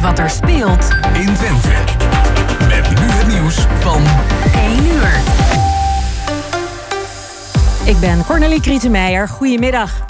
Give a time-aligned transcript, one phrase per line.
[0.00, 1.68] weet wat er speelt in Twente.
[2.68, 4.02] Met nu het nieuws van
[4.54, 5.20] 1 uur.
[7.84, 9.28] Ik ben Cornelie Krietenmeijer.
[9.28, 10.04] Goedemiddag.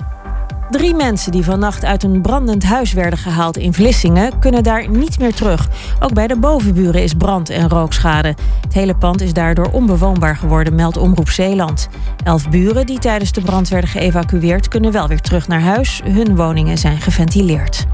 [0.71, 5.19] Drie mensen die vannacht uit een brandend huis werden gehaald in Vlissingen kunnen daar niet
[5.19, 5.69] meer terug.
[6.01, 8.35] Ook bij de bovenburen is brand- en rookschade.
[8.61, 11.89] Het hele pand is daardoor onbewoonbaar geworden, meldt Omroep Zeeland.
[12.25, 16.01] Elf buren die tijdens de brand werden geëvacueerd kunnen wel weer terug naar huis.
[16.05, 17.87] Hun woningen zijn geventileerd.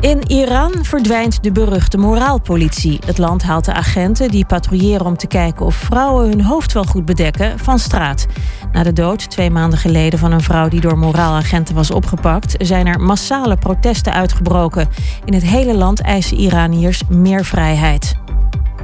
[0.00, 2.98] In Iran verdwijnt de beruchte moraalpolitie.
[3.06, 6.84] Het land haalt de agenten die patrouilleren om te kijken of vrouwen hun hoofd wel
[6.84, 8.26] goed bedekken van straat.
[8.72, 12.86] Na de dood twee maanden geleden van een vrouw die door moraalagenten was opgepakt, zijn
[12.86, 14.88] er massale protesten uitgebroken.
[15.24, 18.14] In het hele land eisen Iraniërs meer vrijheid.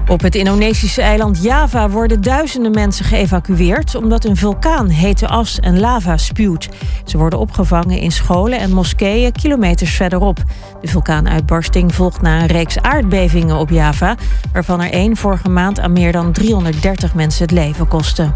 [0.08, 5.80] Op het Indonesische eiland Java worden duizenden mensen geëvacueerd omdat een vulkaan hete as en
[5.80, 6.68] lava spuwt.
[7.04, 10.42] Ze worden opgevangen in scholen en moskeeën kilometers verderop.
[10.80, 14.14] De vulkaanuitbarsting volgt na een reeks aardbevingen op Java,
[14.52, 18.34] waarvan er één vorige maand aan meer dan 330 mensen het leven kostte.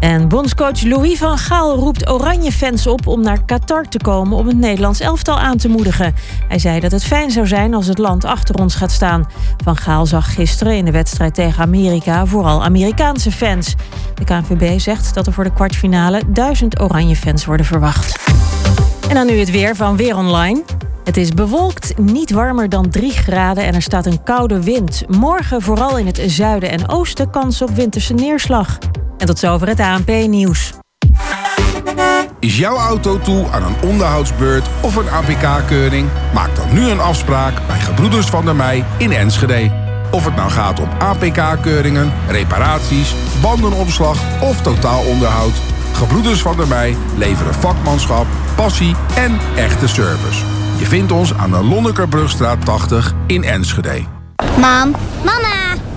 [0.00, 4.56] En bondscoach Louis van Gaal roept Oranje-fans op om naar Qatar te komen om het
[4.56, 6.14] Nederlands elftal aan te moedigen.
[6.48, 9.26] Hij zei dat het fijn zou zijn als het land achter ons gaat staan.
[9.64, 13.74] Van Gaal zag gisteren in de wedstrijd tegen Amerika vooral Amerikaanse fans.
[14.14, 18.30] De KNVB zegt dat er voor de kwartfinale duizend Oranje-fans worden verwacht.
[19.08, 20.62] En dan nu het weer van Weer Online.
[21.04, 25.02] Het is bewolkt, niet warmer dan 3 graden en er staat een koude wind.
[25.08, 28.78] Morgen vooral in het zuiden en oosten kans op winterse neerslag.
[29.18, 30.72] En tot zover het ANP-nieuws.
[32.40, 36.08] Is jouw auto toe aan een onderhoudsbeurt of een APK-keuring?
[36.34, 39.70] Maak dan nu een afspraak bij Gebroeders van der Mei in Enschede.
[40.10, 45.54] Of het nou gaat om APK-keuringen, reparaties, bandenopslag of totaalonderhoud.
[45.92, 50.44] Gebroeders van der Mei leveren vakmanschap, passie en echte service.
[50.78, 54.04] Je vindt ons aan de Lonnekerbrugstraat 80 in Enschede.
[54.56, 55.57] Mam, mama,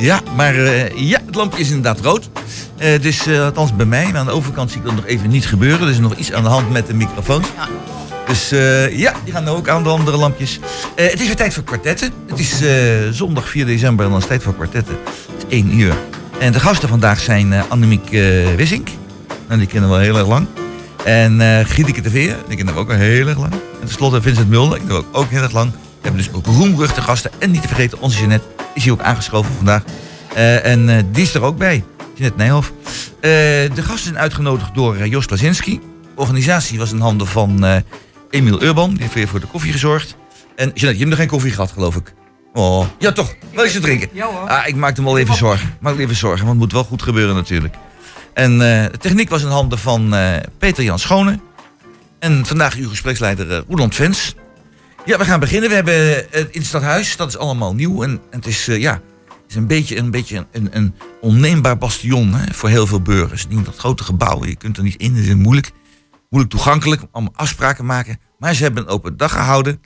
[0.00, 2.30] Ja, maar uh, ja, het lampje is inderdaad rood.
[2.78, 4.04] Uh, dus uh, althans bij mij.
[4.04, 5.80] Maar aan de overkant zie ik dat nog even niet gebeuren.
[5.80, 7.44] Er is nog iets aan de hand met de microfoon.
[7.56, 7.68] Ja.
[8.26, 8.48] Dus
[8.92, 10.60] ja, die gaan ook aan de andere lampjes.
[10.94, 12.12] het is weer tijd voor kwartetten.
[12.26, 12.62] Het is
[13.16, 14.98] zondag 4 december en dan is het tijd voor kwartetten.
[15.04, 15.94] Het is 1 uur.
[16.38, 18.08] En de gasten vandaag zijn Annemiek
[18.56, 18.88] Wissink.
[19.48, 20.46] En die kennen we al heel erg lang.
[21.04, 23.52] En uh, de Veer, die kennen we ook al heel erg lang.
[23.52, 25.70] En tenslotte Vincent Mulder, die kennen we ook, ook heel erg lang.
[25.70, 27.30] We hebben dus ook roemruchte gasten.
[27.38, 29.82] En niet te vergeten, onze Jeanette is hier ook aangeschoven vandaag.
[30.36, 31.84] Uh, en uh, die is er ook bij.
[32.14, 32.72] Jeanette Nijhoff.
[32.76, 35.80] Uh, de gasten zijn uitgenodigd door Jos Lazinski.
[36.02, 37.82] De organisatie was in handen van
[38.30, 38.90] Emiel Urban.
[38.90, 40.16] Die heeft weer voor de koffie gezorgd.
[40.56, 42.14] En Jeanette, je hebt nog geen koffie gehad, geloof ik.
[42.52, 43.34] Oh, ja toch.
[43.50, 44.08] Is te drinken?
[44.12, 44.48] Ja hoor.
[44.48, 45.76] Ah, ik maakte hem al even zorgen.
[45.80, 47.74] Maak even zorgen, want het moet wel goed gebeuren natuurlijk.
[48.34, 50.14] En de techniek was in handen van
[50.58, 51.38] Peter Jan Schone.
[52.18, 54.34] En vandaag uw gespreksleider Roland Vens.
[55.04, 55.68] Ja, we gaan beginnen.
[55.68, 57.16] We hebben het in het stadhuis.
[57.16, 58.02] Dat is allemaal nieuw.
[58.02, 58.92] En, en het is, uh, ja,
[59.26, 63.48] het is een beetje een, beetje een, een onneembaar bastion hè, voor heel veel burgers.
[63.48, 64.44] Niet dat grote gebouw.
[64.44, 65.14] Je kunt er niet in.
[65.14, 65.70] Het is moeilijk.
[66.30, 67.02] Moeilijk toegankelijk.
[67.10, 68.20] Allemaal afspraken maken.
[68.38, 69.80] Maar ze hebben een open dag gehouden.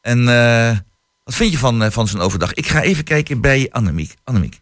[0.00, 0.76] En uh,
[1.24, 2.54] wat vind je van, van zo'n overdag?
[2.54, 4.14] Ik ga even kijken bij Annemiek.
[4.24, 4.60] Annemiek,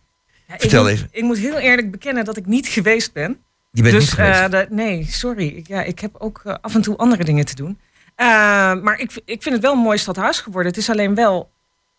[0.48, 1.08] ja, vertel ik even.
[1.10, 3.38] Ik moet heel eerlijk bekennen dat ik niet geweest ben.
[3.70, 4.70] Je bent dus, niet geweest?
[4.70, 5.46] nee, sorry.
[5.46, 7.78] Ik, ja, ik heb ook af en toe andere dingen te doen.
[8.22, 10.72] Uh, maar ik, ik vind het wel een mooi stadhuis geworden.
[10.72, 11.50] Het is alleen wel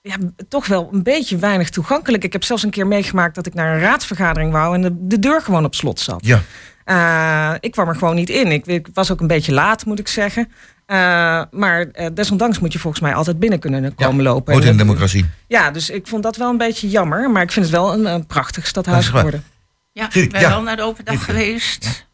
[0.02, 0.16] ja,
[0.48, 2.24] toch wel een beetje weinig toegankelijk.
[2.24, 5.20] Ik heb zelfs een keer meegemaakt dat ik naar een raadsvergadering wou en de, de
[5.20, 6.26] deur gewoon op slot zat.
[6.26, 6.42] Ja.
[6.86, 8.52] Uh, ik kwam er gewoon niet in.
[8.52, 10.52] Ik, ik, was ook een beetje laat, moet ik zeggen.
[10.88, 14.54] Uh, maar desondanks moet je volgens mij altijd binnen kunnen komen ja, lopen.
[14.54, 15.26] Hoort in de democratie.
[15.48, 17.32] Ja, dus ik vond dat wel een beetje jammer.
[17.32, 19.44] Maar ik vind het wel een, een prachtig stadhuis geworden.
[19.92, 20.50] Ja, ik ben ja.
[20.50, 22.08] wel naar de open dag geweest.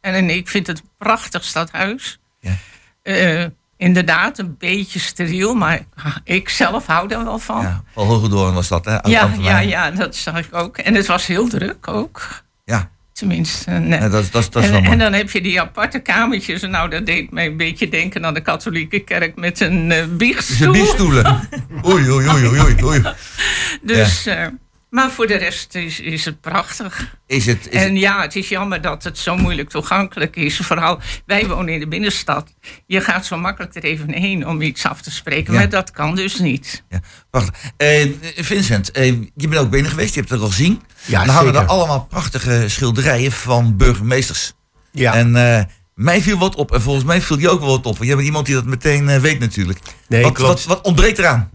[0.00, 2.18] En, en ik vind het een prachtig stadhuis.
[2.40, 2.56] Ja.
[3.06, 3.44] Eh,
[3.76, 5.80] inderdaad, een beetje steriel, maar
[6.24, 7.62] ik zelf hou er wel van.
[7.62, 8.98] Ja, Paul Hogedoorn was dat, hè?
[9.02, 10.78] Ja, ja, ja, dat zag ik ook.
[10.78, 12.42] En het was heel druk ook.
[12.64, 14.00] Ja, Tenminste, eh, nee.
[14.00, 16.62] ja, dat, dat, dat en, en dan heb je die aparte kamertjes.
[16.62, 20.72] Nou, dat deed mij een beetje denken aan de katholieke kerk met een Ze biechtstoel.
[20.72, 21.24] biefstoelen.
[21.88, 23.02] Oei, oei, oei, oei, oei, oei.
[23.82, 24.28] Dus,
[24.96, 27.16] maar voor de rest is, is het prachtig.
[27.26, 30.56] Is het, is en ja, het is jammer dat het zo moeilijk toegankelijk is.
[30.56, 32.54] Vooral, wij wonen in de binnenstad.
[32.86, 35.52] Je gaat zo makkelijk er even heen om iets af te spreken.
[35.52, 35.58] Ja.
[35.58, 36.84] Maar dat kan dus niet.
[36.88, 37.00] ja,
[37.30, 37.58] wacht.
[37.76, 40.82] Eh, Vincent, eh, je bent ook binnen geweest, je hebt het al gezien.
[41.04, 44.52] Ja, Dan hangen er allemaal prachtige schilderijen van burgemeesters.
[44.92, 45.14] Ja.
[45.14, 45.64] En eh,
[45.94, 46.72] mij viel wat op.
[46.72, 47.96] En volgens mij viel je ook wel wat op.
[47.96, 49.78] Want jij bent iemand die dat meteen eh, weet natuurlijk.
[50.08, 50.50] Nee, wat, klopt.
[50.50, 51.50] wat, wat ontbreekt eraan?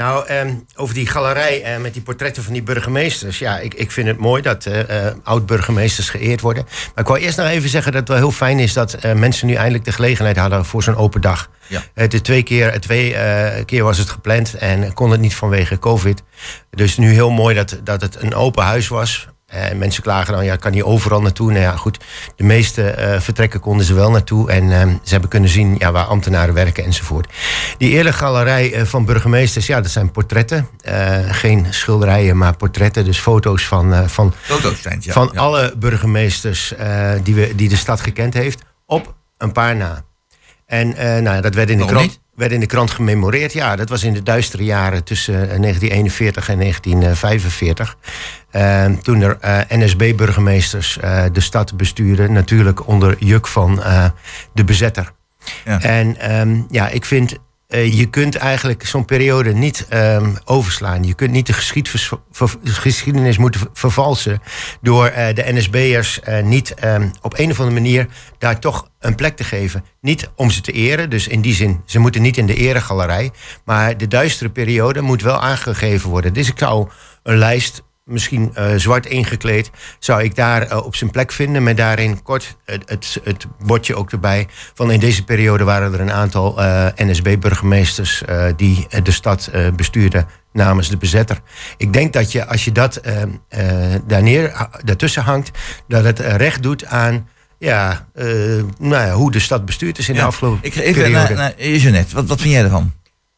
[0.00, 3.38] Nou, ehm, over die galerij eh, met die portretten van die burgemeesters.
[3.38, 6.64] Ja, ik, ik vind het mooi dat eh, eh, oud-burgemeesters geëerd worden.
[6.64, 8.72] Maar ik wou eerst nog even zeggen dat het wel heel fijn is...
[8.72, 11.50] dat mensen nu eindelijk de gelegenheid hadden voor zo'n open dag.
[11.66, 11.82] Ja.
[12.08, 13.16] De twee keer, twee
[13.64, 16.22] keer was het gepland en kon het niet vanwege covid.
[16.70, 19.28] Dus nu heel mooi dat, dat het een open huis was.
[19.50, 21.50] En mensen klagen dan, ja, kan niet overal naartoe.
[21.50, 21.98] Nou ja, goed,
[22.36, 24.50] de meeste eh, vertrekken konden ze wel naartoe.
[24.50, 27.32] En eh, ze hebben kunnen zien ja, waar ambtenaren werken enzovoort.
[27.78, 30.68] Die eerlijke galerij eh, van burgemeesters, ja, dat zijn portretten.
[30.80, 33.04] Eh, geen schilderijen, maar portretten.
[33.04, 35.12] Dus foto's van, van, Foto's zijn ja.
[35.12, 35.40] van ja.
[35.40, 36.74] alle burgemeesters
[37.22, 38.62] die, we, die de stad gekend heeft.
[38.86, 40.02] Op een paar na.
[40.66, 40.88] En
[41.22, 42.20] nou, dat werd in, de krant?
[42.40, 43.52] Werd in de krant gememoreerd.
[43.52, 47.96] Ja, dat was in de duistere jaren tussen eh, 1941 en 1945.
[48.50, 52.32] Eh, toen er eh, NSB-burgemeesters eh, de stad bestuurden.
[52.32, 54.04] Natuurlijk onder juk van eh,
[54.54, 55.12] de bezetter.
[55.64, 55.80] Ja.
[55.82, 57.36] En ehm, ja, ik vind...
[57.70, 61.04] eh, je kunt eigenlijk zo'n periode niet ehm, overslaan.
[61.04, 61.52] Je kunt niet de
[62.62, 64.42] geschiedenis moeten ver- vervalsen...
[64.80, 68.06] door eh, de NSB'ers eh, niet ehm, op een of andere manier...
[68.38, 69.84] daar toch een plek te geven.
[70.00, 71.80] Niet om ze te eren, dus in die zin...
[71.84, 73.30] ze moeten niet in de eregalerij...
[73.64, 76.32] maar de duistere periode moet wel aangegeven worden.
[76.32, 76.88] Dus ik zou
[77.22, 81.62] een lijst misschien eh, zwart ingekleed, zou ik daar eh, op zijn plek vinden.
[81.62, 84.46] Met daarin kort het, het, het bordje ook erbij.
[84.74, 88.22] Van in deze periode waren er een aantal eh, NSB-burgemeesters
[88.56, 91.40] die de stad bestuurden namens de bezetter.
[91.76, 93.00] Ik denk dat je, als je dat
[94.06, 95.50] daar neer, daartussen hangt,
[95.88, 97.28] dat het recht doet aan
[97.58, 98.06] ja,
[98.78, 100.26] nou ja, hoe de stad bestuurd is in de Ja.
[100.26, 101.34] afgelopen Ik ga even periode.
[101.34, 102.14] naar, naar Jeanette.
[102.14, 102.92] Wat, wat vind jij ervan?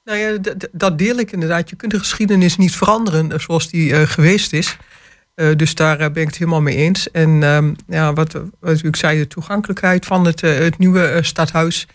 [0.05, 1.71] Nou ja, dat deel ik inderdaad.
[1.71, 4.77] Je kunt de geschiedenis niet veranderen eh, zoals die eh, geweest is.
[5.35, 7.11] Eh, dus daar ben ik het helemaal mee eens.
[7.11, 8.41] En ehm, ja, wat,
[8.83, 11.87] ik zei, de toegankelijkheid van het, het nieuwe stadhuis.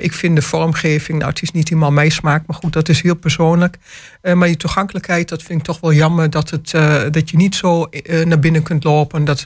[0.00, 3.02] Ik vind de vormgeving, nou het is niet helemaal mijn smaak, maar goed, dat is
[3.02, 3.78] heel persoonlijk.
[4.22, 6.70] Maar die toegankelijkheid, dat vind ik toch wel jammer dat, het,
[7.12, 7.88] dat je niet zo
[8.24, 9.24] naar binnen kunt lopen.
[9.24, 9.44] Dat,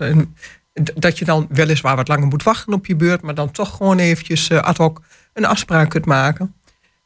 [0.95, 3.99] dat je dan weliswaar wat langer moet wachten op je beurt, maar dan toch gewoon
[3.99, 5.01] eventjes ad hoc
[5.33, 6.56] een afspraak kunt maken.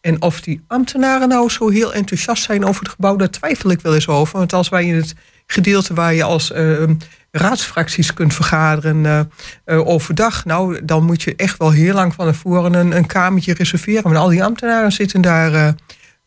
[0.00, 3.80] En of die ambtenaren nou zo heel enthousiast zijn over het gebouw, daar twijfel ik
[3.80, 4.38] wel eens over.
[4.38, 5.14] Want als wij in het
[5.46, 6.82] gedeelte waar je als eh,
[7.30, 9.20] raadsfracties kunt vergaderen eh,
[9.64, 13.54] eh, overdag, nou, dan moet je echt wel heel lang van tevoren een, een kamertje
[13.54, 14.02] reserveren.
[14.02, 15.54] Want al die ambtenaren zitten daar.
[15.54, 15.72] eh,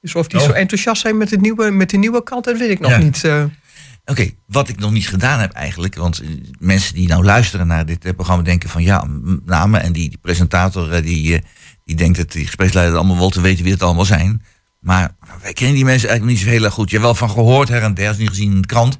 [0.01, 0.45] dus of die Oh.
[0.45, 2.97] zo enthousiast zijn met, het nieuwe, met de nieuwe kant, dat weet ik nog Ja.
[2.97, 3.23] niet.
[4.05, 6.21] Oké, wat ik nog niet gedaan heb eigenlijk, want
[6.59, 9.07] mensen die nou luisteren naar dit programma denken van ja,
[9.45, 11.41] namen en die, die presentator die,
[11.85, 14.43] die denkt dat die gespreksleider allemaal wel te weten wie het allemaal zijn.
[14.79, 16.89] Maar wij kennen die mensen eigenlijk niet zo heel erg goed.
[16.89, 18.97] Je hebt wel van gehoord her en der, is niet gezien in de krant.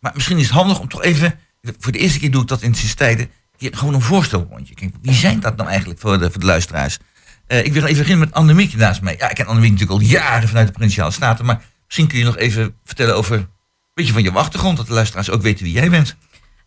[0.00, 1.38] Maar misschien is het handig om toch even,
[1.78, 4.74] voor de eerste keer doe ik dat in sinds tijden, gewoon een voorstelrondje.
[4.74, 6.98] Kijk, wie zijn dat nou eigenlijk voor de, voor de luisteraars?
[7.46, 9.16] Eh, ik wil even beginnen met Annemiek naast mij.
[9.18, 12.24] Ja, ik ken Annemiek natuurlijk al jaren vanuit de Provinciale Staten, maar misschien kun je
[12.24, 13.48] nog even vertellen over een
[13.94, 16.16] beetje van je achtergrond, dat de luisteraars ook weten wie jij bent.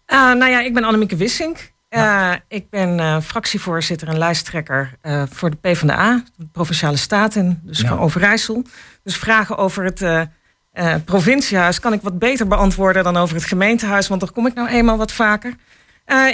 [0.06, 1.72] Eh, nou ja, ik ben Annemieke Wissink.
[1.90, 7.80] Eh, ik ben eh, fractievoorzitter en lijsttrekker eh, voor de PvdA, de Provinciale Staten, dus
[7.80, 7.88] Ja.
[7.88, 8.64] van Overijssel.
[9.04, 10.22] Dus vragen over het eh,
[10.72, 14.54] eh, provinciehuis kan ik wat beter beantwoorden dan over het gemeentehuis, want daar kom ik
[14.54, 15.54] nou eenmaal wat vaker.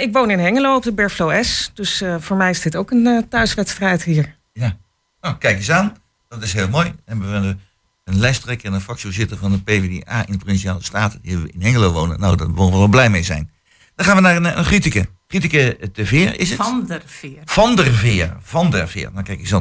[0.00, 3.26] Ik woon in Hengelo op de Berflo S, dus voor mij is dit ook een
[3.28, 4.36] thuiswedstrijd hier.
[4.52, 4.76] Ja.
[5.20, 5.94] Nou, kijk eens aan.
[6.28, 6.94] Dat is heel mooi.
[7.04, 7.60] Hebben we een,
[8.04, 11.18] een lijsttrekker en een fractievoorzitter van de PvdA in de Provinciale Staten.
[11.22, 12.20] Die hebben in Hengelo wonen.
[12.20, 13.50] Nou, daar mogen we wel blij mee zijn.
[13.94, 15.06] Dan gaan we naar een, een Grieteke.
[15.28, 16.58] Grieteke de Veer is het?
[16.58, 17.38] Van der Veer.
[17.44, 18.36] Van der Veer.
[18.42, 19.10] Van der Veer.
[19.12, 19.60] Nou, kijk eens uh,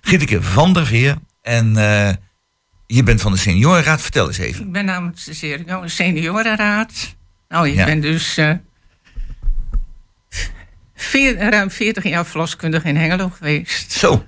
[0.00, 1.16] Grieteke van der Veer.
[1.42, 2.14] En eh,
[2.86, 4.02] je bent van de seniorenraad.
[4.02, 4.64] Vertel eens even.
[4.66, 7.14] Ik ben namens de senioren- seniorenraad.
[7.48, 7.84] Nou, ik Ja.
[7.84, 8.52] ben dus eh,
[10.94, 13.92] veer- ruim 40 jaar verloskundige in Hengelo geweest.
[13.92, 14.26] Zo.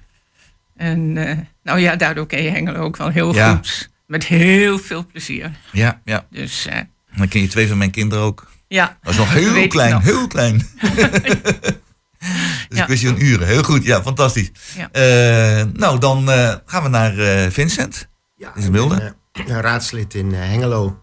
[0.77, 3.55] En eh, nou ja, daardoor ken je Hengelo ook wel heel Ja.
[3.55, 3.91] goed.
[4.07, 5.51] Met heel veel plezier.
[5.73, 6.27] Ja, ja.
[6.31, 6.69] Dus
[7.17, 8.53] Dan ken je twee van mijn kinderen ook.
[8.75, 8.99] Ja.
[9.03, 10.03] Dat is nog heel klein, nog.
[10.03, 10.63] heel klein.
[12.69, 13.47] Dus ik wist je een uren.
[13.47, 14.51] Heel goed, ja, fantastisch.
[14.77, 14.89] Ja.
[14.93, 18.09] Eh, nou, dan eh, gaan we naar eh, Vincent.
[18.37, 21.01] Ja, is eh, raadslid in Hengelo.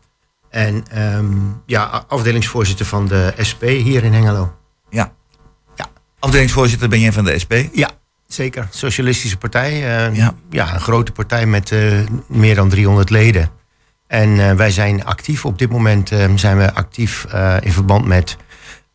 [0.49, 1.31] En ehm,
[1.65, 4.55] ja, afdelingsvoorzitter van de SP hier in Hengelo.
[4.89, 5.11] Ja.
[6.19, 7.53] Afdelingsvoorzitter ben jij van de SP?
[7.73, 7.89] Ja,
[8.27, 8.67] zeker.
[8.69, 9.71] Socialistische partij.
[10.07, 10.73] eh, ja.
[10.73, 13.49] een grote partij met eh, meer dan 300 leden.
[14.11, 15.45] En eh, wij zijn actief.
[15.45, 18.37] Op dit moment eh, zijn we actief eh, in verband met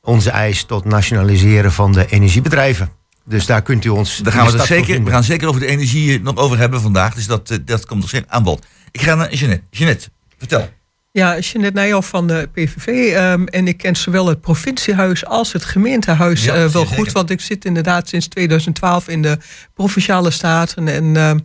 [0.00, 2.90] onze eis tot nationaliseren van de energiebedrijven.
[3.24, 4.16] Dus daar kunt u ons.
[4.16, 7.14] Daar gaan we, voor zeker, we gaan zeker over de energie nog over hebben vandaag.
[7.14, 8.66] Dus dat, dat komt er zeker aan bod.
[8.90, 9.64] Ik ga naar Jeanette.
[9.70, 10.08] Jeanette,
[10.38, 10.68] vertel.
[11.16, 12.86] Ja, Jeanette Nijhoff van de PVV.
[12.86, 16.96] ehm, en ik ken zowel het provinciehuis als het gemeentehuis Ja, eh, wel zeker.
[16.96, 17.12] goed.
[17.12, 19.38] Want ik zit inderdaad sinds 2012 in de
[19.74, 20.88] provinciale staten.
[20.88, 21.38] En ehm,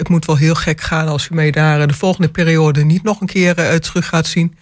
[0.00, 3.02] het moet wel heel gek gaan als u mij daar eh, de volgende periode niet
[3.02, 4.56] nog een keer eh, terug gaat zien.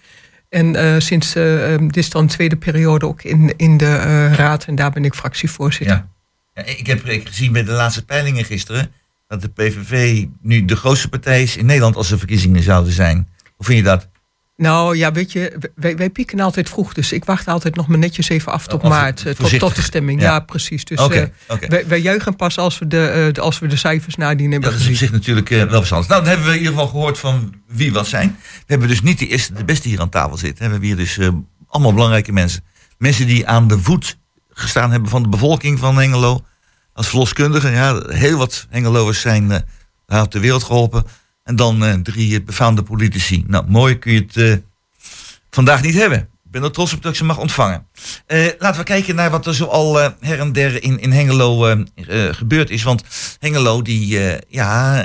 [0.49, 4.27] En eh, sinds eh, ehm, dit is dan de tweede periode ook in, in de
[4.27, 4.65] raad.
[4.65, 5.95] En daar ben ik fractievoorzitter.
[5.95, 6.09] Ja.
[6.53, 8.91] Ja, ik heb gezien bij de laatste peilingen gisteren...
[9.27, 13.27] dat de PVV nu de grootste partij is in Nederland als er verkiezingen zouden zijn.
[13.55, 14.08] Hoe vind je dat?
[14.59, 16.93] Nou ja, weet je, wij, wij pieken altijd vroeg.
[16.93, 19.25] Dus ik wacht altijd nog maar netjes even af tot maart.
[19.25, 20.21] eh, Tot, tot de stemming.
[20.21, 20.27] Ja.
[20.31, 20.85] Ja, precies.
[20.85, 23.75] Dus Oké, eh, wij, wij juichen pas als we de, eh, de- als we de
[23.75, 26.07] cijfers nadien hebben Dat is op zich natuurlijk wel verstandig.
[26.09, 28.37] Nou, dan hebben we in ieder geval gehoord van wie wat zijn.
[28.41, 30.65] We hebben dus niet de eerste, de beste hier aan tafel zitten.
[30.65, 31.19] We hebben hier dus
[31.67, 32.63] allemaal belangrijke mensen.
[32.97, 34.17] Mensen die aan de voet
[34.49, 36.45] gestaan hebben van de bevolking van Hengelo.
[36.93, 37.71] Als verloskundigen.
[37.71, 39.63] Ja, heel wat Hengeloers zijn
[40.07, 41.03] op de wereld geholpen.
[41.49, 43.43] En dan eh, drie befaamde politici.
[43.47, 44.53] Nou, mooi kun je het eh,
[45.49, 46.17] vandaag niet hebben.
[46.19, 47.87] Ik ben er trots op dat ik ze mag ontvangen.
[48.25, 51.75] Eh, laten we kijken naar wat er zoal eh, her en der in, in Hengelo
[52.31, 52.83] gebeurd is.
[52.83, 53.03] Want
[53.39, 55.03] Hengelo, die, ja,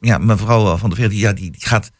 [0.00, 1.90] ja, mevrouw van der Veer, die, ja, die, die gaat.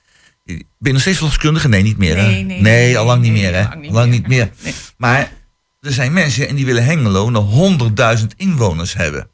[0.44, 1.68] Ben je nog steeds verloskundige?
[1.68, 2.16] Nee, niet meer.
[2.16, 2.26] hè?
[2.26, 3.62] Nee, nee, nee, al lang niet meer, hè?
[3.62, 4.18] lang niet Lang meer.
[4.18, 4.50] niet meer.
[4.62, 4.74] Nee.
[4.96, 5.32] Maar
[5.80, 9.28] er zijn mensen en die willen Hengelo naar 100.000 inwoners hebben.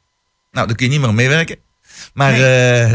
[0.52, 1.56] Nou, daar kun je niet meer aan meewerken.
[2.14, 2.38] Maar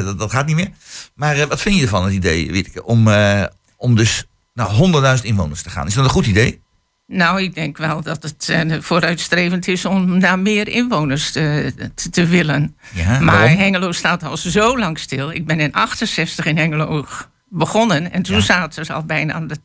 [0.04, 0.70] dat, dat gaat niet meer.
[1.16, 3.44] Maar eh, wat vind je ervan, het idee, weet ik, om, eh,
[3.78, 4.70] om dus naar
[5.18, 5.88] 100.000 inwoners te gaan?
[5.88, 6.64] Is dat een goed idee?
[7.08, 12.10] Nou, ik denk wel dat het eh, vooruitstrevend is om naar meer inwoners te, te,
[12.10, 12.78] te willen.
[12.94, 13.58] Ja, maar waarom?
[13.58, 15.32] Hengelo staat al zo lang stil.
[15.32, 17.06] Ik ben in 68 in Hengelo
[17.50, 19.58] begonnen en toen zaten ze al bijna aan de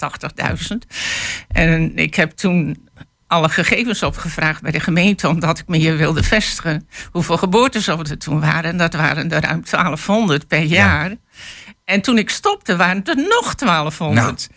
[0.72, 0.76] 80.000.
[1.48, 2.88] En ik heb toen
[3.30, 6.88] alle gegevens opgevraagd bij de gemeente, omdat ik me hier wilde vestigen.
[7.10, 8.70] Hoeveel geboortes er toen waren.
[8.70, 11.16] En dat waren er ruim 1200 per jaar.
[11.84, 14.48] En toen ik stopte, waren het er nog 1200.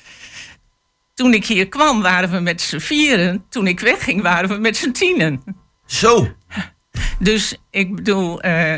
[1.13, 3.46] Toen ik hier kwam, waren we met z'n vieren.
[3.50, 5.44] Toen ik wegging, waren we met z'n tienen.
[5.86, 6.36] Zo.
[7.20, 8.74] Dus ik bedoel, eh,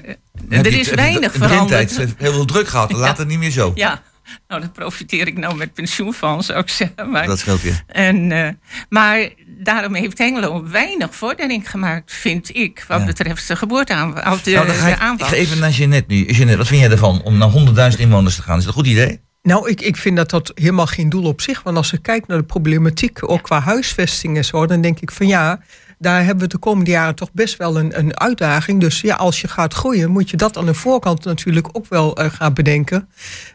[0.49, 1.97] er is weinig in de veranderd.
[2.17, 2.91] heel veel druk gehad.
[2.91, 3.71] Laat het niet meer zo.
[3.75, 4.01] Ja,
[4.47, 7.09] nou, dat profiteer ik nou met pensioenfonds, zou ik zeggen.
[7.11, 7.83] Maar, Dat scheelt weer.
[7.87, 8.49] En, eh,
[8.89, 13.05] maar daarom heeft Hengelo weinig vordering gemaakt, vind ik, wat Ja.
[13.05, 14.31] betreft de geboorteaanval.
[14.33, 16.25] Of de, nou, dan ga de ik, ik ga even naar Jeannette nu.
[16.25, 17.49] Jeannette, wat vind jij ervan om naar
[17.93, 18.57] 100.000 inwoners te gaan?
[18.57, 19.19] Is dat een goed idee?
[19.41, 21.63] Nou, ik, ik vind dat dat helemaal geen doel op zich.
[21.63, 25.11] Want als je kijkt naar de problematiek, ook qua huisvesting en zo, dan denk ik
[25.11, 25.59] van ja,
[25.97, 28.79] daar hebben we de komende jaren toch best wel een, een uitdaging.
[28.79, 32.17] Dus ja, als je gaat groeien, moet je dat aan de voorkant natuurlijk ook wel
[32.17, 33.09] eh, gaan bedenken.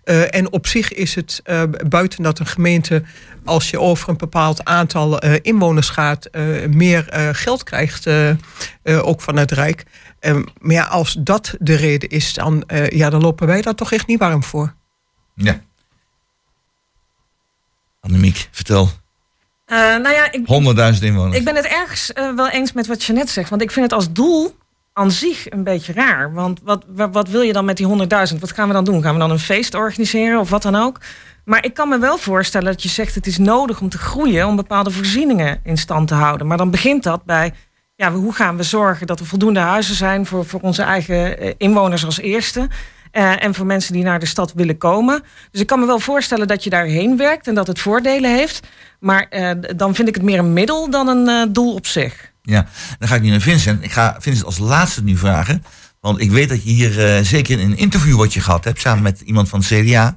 [0.05, 3.03] Eh, en op zich is het eh, buiten dat een gemeente,
[3.45, 6.29] als je over een bepaald aantal inwoners gaat,
[6.71, 8.07] meer geld krijgt,
[8.85, 9.85] ook van het Rijk.
[10.59, 14.07] Maar ja, als dat de reden is, dan, ja, dan lopen wij daar toch echt
[14.07, 14.75] niet warm voor.
[15.35, 15.61] Ja.
[18.01, 18.91] Annemiek, vertel.
[19.71, 20.49] 100.000 Eh, nou ja, ik,
[21.03, 21.37] inwoners.
[21.37, 23.51] Ik ben het ergens eh, wel eens met wat Jeannette zegt.
[23.51, 24.57] Want ik vind het als doel
[24.93, 26.35] aan zich een beetje raar.
[26.35, 28.39] Want wat, wat, wat wil je dan met die 100.000?
[28.39, 29.03] Wat gaan we dan doen?
[29.03, 31.01] Gaan we dan een feest organiseren of wat dan ook?
[31.45, 33.15] Maar ik kan me wel voorstellen dat je zegt...
[33.15, 34.47] het is nodig om te groeien...
[34.47, 36.47] om bepaalde voorzieningen in stand te houden.
[36.47, 37.53] Maar dan begint dat bij...
[37.97, 40.27] Ja, hoe gaan we zorgen dat er voldoende huizen zijn...
[40.27, 42.69] voor, voor onze eigen eh, inwoners als eerste...
[43.11, 45.23] Eh, en voor mensen die naar de stad willen komen.
[45.51, 48.61] Dus ik kan me wel voorstellen dat je daarheen werkt en dat het voordelen heeft.
[49.01, 52.33] Maar eh, dan vind ik het meer een middel dan een eh, doel op zich.
[52.43, 52.67] Ja,
[52.99, 53.85] dan ga ik nu naar Vincent.
[53.85, 55.65] Ik ga Vincent als laatste nu vragen.
[56.01, 58.81] Want ik weet dat je hier zeker in een interview wat je gehad hebt...
[58.81, 60.17] samen met iemand van het CDA...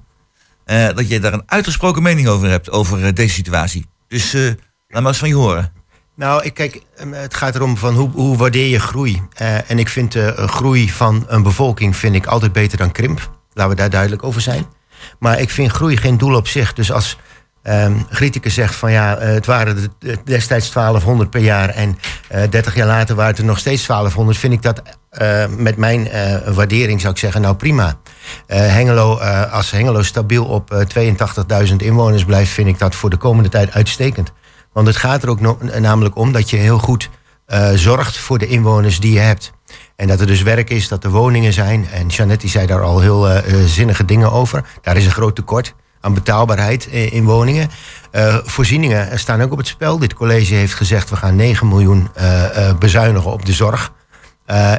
[0.93, 2.71] dat je daar een uitgesproken mening over hebt...
[2.71, 3.85] over deze situatie.
[4.07, 5.71] Dus laat maar eens van je horen.
[6.15, 9.22] Nou, ik kijk, eh, het gaat erom van hoe, hoe waardeer je groei.
[9.34, 12.91] Eh, en ik vind de uh, groei van een bevolking vind ik altijd beter dan
[12.91, 13.32] krimp.
[13.53, 14.65] Laten we daar duidelijk over zijn.
[15.20, 16.74] Maar ik vind groei geen doel op zich.
[16.74, 17.17] Dus als
[17.63, 21.98] um, Grieteke zegt van ja, uh, het waren de, destijds 1200 per jaar en
[22.32, 24.82] uh, 30 jaar later waren het er nog steeds 1200, vind ik dat
[25.58, 26.10] met mijn
[26.53, 27.98] waardering zou ik zeggen, nou prima.
[28.48, 29.17] Hengelo,
[29.51, 30.86] als Hengelo stabiel op
[31.70, 34.32] 82.000 inwoners blijft, vind ik dat voor de komende tijd uitstekend.
[34.74, 35.39] Want het gaat er ook
[35.80, 37.10] namelijk om dat je heel goed
[37.46, 39.51] eh, zorgt voor de inwoners die je hebt.
[39.96, 41.88] En dat er dus werk is, dat er woningen zijn.
[41.89, 44.65] En Jeannette zei daar al heel eh, eh, zinnige dingen over.
[44.82, 47.70] Daar is een groot tekort aan betaalbaarheid in woningen.
[48.44, 49.98] Voorzieningen staan ook op het spel.
[49.98, 52.10] Dit college heeft gezegd we gaan 9 miljoen
[52.80, 53.94] bezuinigen op de zorg.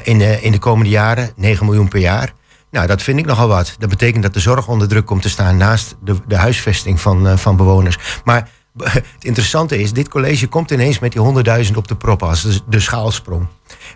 [0.03, 2.33] in, de, in de komende jaren, 9 miljoen per jaar.
[2.71, 3.77] Nou, dat vind ik nogal wat.
[3.79, 7.39] Dat betekent dat de zorg onder druk komt te staan naast de, de huisvesting van,
[7.39, 7.99] van bewoners.
[8.25, 8.49] Maar
[8.83, 12.61] het interessante is, dit college komt ineens met die 100.000 op de prop als de,
[12.69, 13.47] de schaalsprong.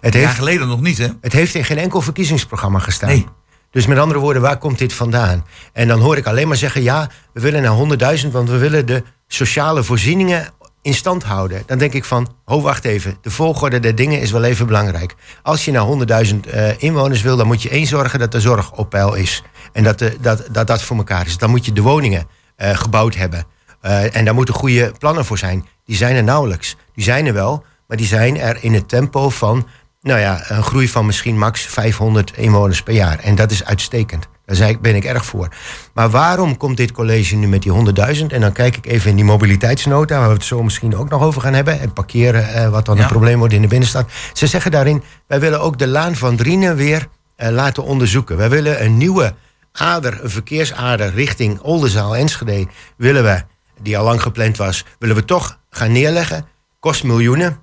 [0.01, 1.09] Het Een jaar heeft, geleden nog niet, hè?
[1.21, 3.09] het heeft in geen enkel verkiezingsprogramma gestaan.
[3.09, 3.27] Nee.
[3.71, 5.45] Dus met andere woorden, waar komt dit vandaan?
[5.73, 8.87] En dan hoor ik alleen maar zeggen, ja, we willen naar 100.000, want we willen
[8.87, 11.63] de sociale voorzieningen in stand houden.
[11.67, 15.15] Dan denk ik van, ho, wacht even, de volgorde der dingen is wel even belangrijk.
[15.43, 18.73] Als je naar 100.000 eh, inwoners wil, dan moet je één zorgen dat de zorg
[18.73, 19.43] op peil is.
[19.73, 21.39] En dat de, dat, dat, dat voor elkaar is.
[21.39, 23.47] Dan moet je de woningen eh, gebouwd hebben.
[23.81, 25.67] Eh, en daar moeten goede plannen voor zijn.
[25.85, 26.77] Die zijn er nauwelijks.
[26.95, 29.67] Die zijn er wel, maar die zijn er in het tempo van
[30.01, 33.19] nou ja, een groei van misschien max 500 inwoners per jaar.
[33.19, 34.29] En dat is uitstekend.
[34.45, 35.49] Daar ben ik erg voor.
[35.95, 37.73] Maar waarom komt dit college nu met die
[38.17, 38.33] 100.000?
[38.33, 41.23] En dan kijk ik even in die mobiliteitsnota, waar we het zo misschien ook nog
[41.23, 41.81] over gaan hebben.
[41.81, 43.03] En parkeren, eh, wat dan Ja.
[43.03, 44.11] een probleem wordt in de binnenstad.
[44.33, 48.37] Ze zeggen daarin, wij willen ook de Laan van Drienen weer eh, laten onderzoeken.
[48.37, 49.35] Wij willen een nieuwe
[49.73, 52.67] ader, een verkeersader richting Oldenzaal, Enschede,
[52.97, 53.43] willen we,
[53.83, 56.47] die al lang gepland was, willen we toch gaan neerleggen.
[56.81, 57.59] Kost miljoenen.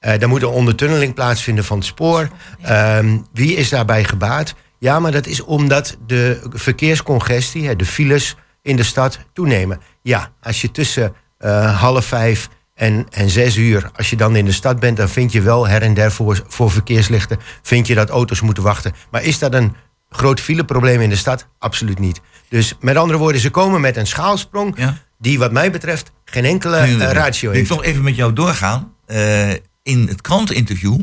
[0.00, 2.28] Daar moet een ondertunneling plaatsvinden van het spoor.
[2.62, 4.54] Ehm, wie is daarbij gebaat?
[4.78, 9.80] Ja, maar dat is omdat de verkeerscongestie, de files in de stad toenemen.
[10.02, 14.44] Ja, als je tussen eh, half vijf en, en zes uur, als je dan in
[14.44, 17.94] de stad bent, dan vind je wel her en der voor, voor verkeerslichten, vind je
[17.94, 18.92] dat auto's moeten wachten.
[19.10, 19.74] Maar is dat een
[20.10, 21.46] groot fileprobleem in de stad?
[21.58, 22.20] Absoluut niet.
[22.48, 24.96] Dus met andere woorden, ze komen met een schaalsprong Ja.
[25.20, 27.68] Die wat mij betreft geen enkele eh, ratio Ik heeft.
[27.68, 28.94] wil nog even met jou doorgaan.
[29.06, 29.50] Eh,
[29.82, 31.00] in het kranteninterview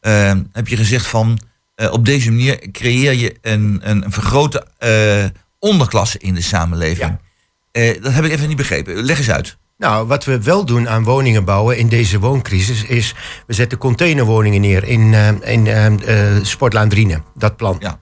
[0.00, 1.38] eh, heb je gezegd van...
[1.74, 4.66] eh, op deze manier creëer je een, een, een vergrote
[5.58, 7.18] onderklasse in de samenleving.
[8.00, 9.02] Dat heb ik even niet begrepen.
[9.02, 9.56] Leg eens uit.
[9.78, 13.14] Nou, wat we wel doen aan woningen bouwen in deze wooncrisis is...
[13.46, 16.90] we zetten containerwoningen neer in, in Sportlaan
[17.34, 17.76] dat plan.
[17.80, 18.00] Ja.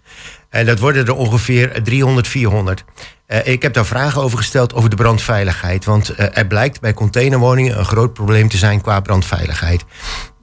[0.53, 2.85] En dat worden er ongeveer 300, 400.
[3.27, 5.85] Eh, ik heb daar vragen over gesteld over de brandveiligheid.
[5.85, 9.85] Want eh, er blijkt bij containerwoningen een groot probleem te zijn qua brandveiligheid.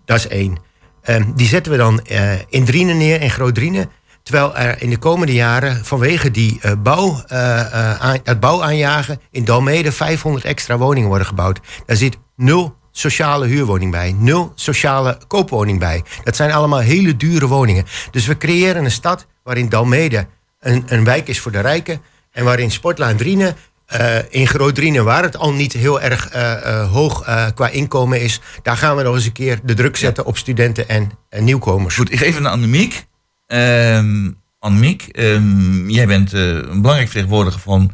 [0.06, 0.58] Dat is één.
[1.02, 3.90] Ehm, die zetten we dan eh, in Drienen neer, in Groot Drienen.
[4.24, 9.22] Terwijl er in de komende jaren vanwege die, eh, bouw, eh, eh, aan, het bouwaanjagen
[9.32, 11.60] in Dalmede 500 extra woningen worden gebouwd.
[11.86, 16.04] Daar zit nul sociale huurwoning bij, nul sociale koopwoning bij.
[16.24, 17.86] Dat zijn allemaal hele dure woningen.
[18.12, 20.28] Dus we creëren een stad waarin Dalmede
[20.60, 25.04] een, een wijk is voor de rijken en waarin Sportlaan Drienen eh, in Groot Drienen,
[25.04, 27.24] waar het al niet heel erg eh, eh, hoog
[27.54, 30.90] qua inkomen is, daar gaan we nog eens een keer de druk zetten op studenten
[30.90, 31.96] en, en nieuwkomers.
[31.96, 33.06] Goed, ik geef het aan Annemiek.
[33.48, 37.92] Ehm Annemiek, ehm, jij bent een belangrijk vertegenwoordiger van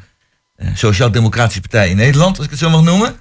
[0.55, 3.15] de Sociaal-Democratische Partij in Nederland, als ik het zo mag noemen.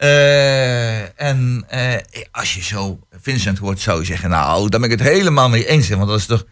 [0.00, 1.94] Eh, en eh,
[2.30, 5.66] als je zo Vincent hoort, zou je zeggen, nou, daar ben ik het helemaal mee
[5.68, 5.88] eens.
[5.88, 6.44] hè, Want dat is toch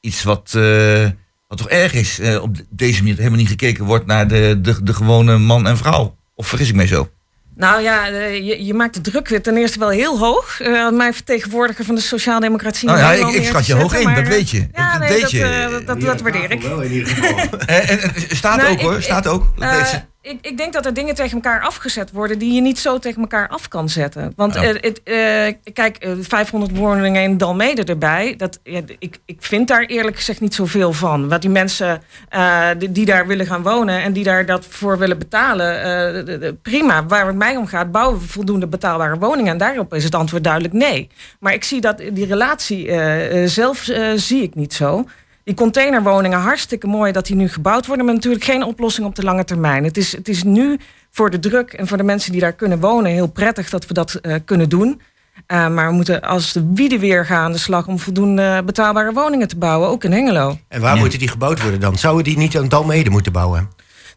[0.00, 1.08] iets wat, eh,
[1.48, 2.18] wat toch erg is.
[2.18, 5.66] eh, op deze manier dat helemaal niet gekeken wordt naar de, de, de gewone man
[5.66, 6.16] en vrouw.
[6.34, 7.08] Of vergis ik mij zo?
[7.54, 10.60] Nou ja, je, je maakt de druk weer ten eerste wel heel hoog.
[10.60, 12.88] eh, mijn vertegenwoordiger van de Sociaaldemocratie.
[12.88, 14.68] Nou ja, ik, schat je hoog zetten, in, maar, dat weet je.
[14.72, 15.68] Ja, dat nee, weet dat, je.
[15.70, 16.62] dat, dat, dat waardeer ik.
[16.62, 17.58] Wel in ieder geval.
[17.58, 19.46] En, en, staat Nou, ook hoor, staat ik- ook.
[19.58, 20.00] je.
[20.28, 23.20] Ik, ik denk dat er dingen tegen elkaar afgezet worden die je niet zo tegen
[23.20, 24.32] elkaar af kan zetten.
[24.36, 24.62] Want Ja.
[24.62, 28.34] eh, eh, kijk, eh, 500 woningen in Dalmede erbij.
[28.36, 31.28] Dat, ja, ik, ik vind daar eerlijk gezegd niet zoveel van.
[31.28, 34.98] Wat die mensen eh, die, die daar willen gaan wonen en die daar dat voor
[34.98, 37.06] willen betalen, eh, de- de- prima.
[37.06, 39.52] Waar het mij om gaat, bouwen we voldoende betaalbare woningen.
[39.52, 41.08] En daarop is het antwoord duidelijk nee.
[41.40, 45.04] Maar ik zie dat die relatie eh, eh, zelf eh, zie ik niet zo.
[45.46, 49.22] Die containerwoningen, hartstikke mooi dat die nu gebouwd worden, maar natuurlijk geen oplossing op de
[49.22, 49.84] lange termijn.
[49.84, 50.78] Het is, het is nu
[51.10, 53.94] voor de druk en voor de mensen die daar kunnen wonen heel prettig dat we
[53.94, 55.00] dat eh, kunnen doen.
[55.46, 59.12] Eh, maar we moeten als de wieden weer gaan aan de slag om voldoende betaalbare
[59.12, 60.58] woningen te bouwen, ook in Hengelo.
[60.68, 61.98] En waar moeten die gebouwd worden dan?
[61.98, 63.68] Zouden die niet aan Dalmede moeten bouwen?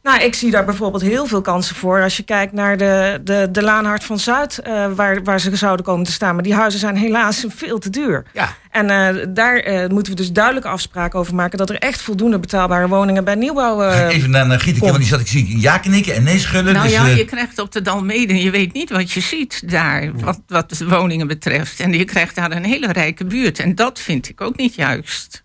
[0.10, 2.02] Nou, ik zie daar bijvoorbeeld heel veel kansen voor.
[2.02, 5.86] Als je kijkt naar de, de, de Laanhart van Zuid, eh, waar, waar ze zouden
[5.86, 6.34] komen te staan.
[6.34, 8.26] Maar die huizen zijn helaas veel te duur.
[8.34, 8.56] Ja.
[8.72, 11.58] En eh, daar eh, moeten we dus duidelijke afspraken over maken...
[11.58, 13.82] dat er echt voldoende betaalbare woningen bij nieuwbouw...
[13.82, 14.90] eh, even naar, naar Gieteke, kom.
[14.90, 16.74] want die zat ik zie ja knikken en nee schudden.
[16.74, 20.12] Nou dus, ja, je krijgt op de Dalmede, je weet niet wat je ziet daar,
[20.14, 21.80] wat, wat de woningen betreft.
[21.80, 23.60] En je krijgt daar een hele rijke buurt.
[23.60, 25.44] En dat vind ik ook niet juist.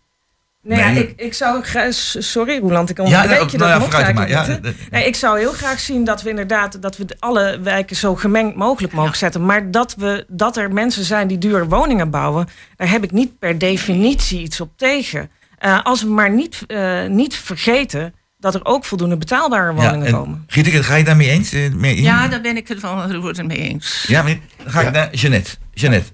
[0.64, 1.94] Nee, ja, ik, ik zou graag...
[2.18, 4.90] Sorry, Roland, ik Ja, onderbreek nou, je nou dat ja, mocht eigenlijk Ja, niet?
[4.90, 6.82] Nee, ik zou heel graag zien dat we inderdaad...
[6.82, 9.44] dat we alle wijken zo gemengd mogelijk mogen zetten.
[9.46, 12.48] Maar dat, we, dat er mensen zijn die dure woningen bouwen...
[12.76, 15.30] daar heb ik niet per definitie iets op tegen.
[15.58, 18.14] Eh, als we maar niet, eh, niet vergeten...
[18.38, 20.44] dat er ook voldoende betaalbare woningen en komen.
[20.46, 21.52] Gieteke, ga je daarmee eens?
[21.52, 22.02] eh, mee in?
[22.02, 24.04] Ja, daar ben ik het wel roerend mee eens.
[24.08, 24.24] Ja,
[24.64, 25.50] ga ik naar Jeannette.
[25.72, 26.12] Jeannette.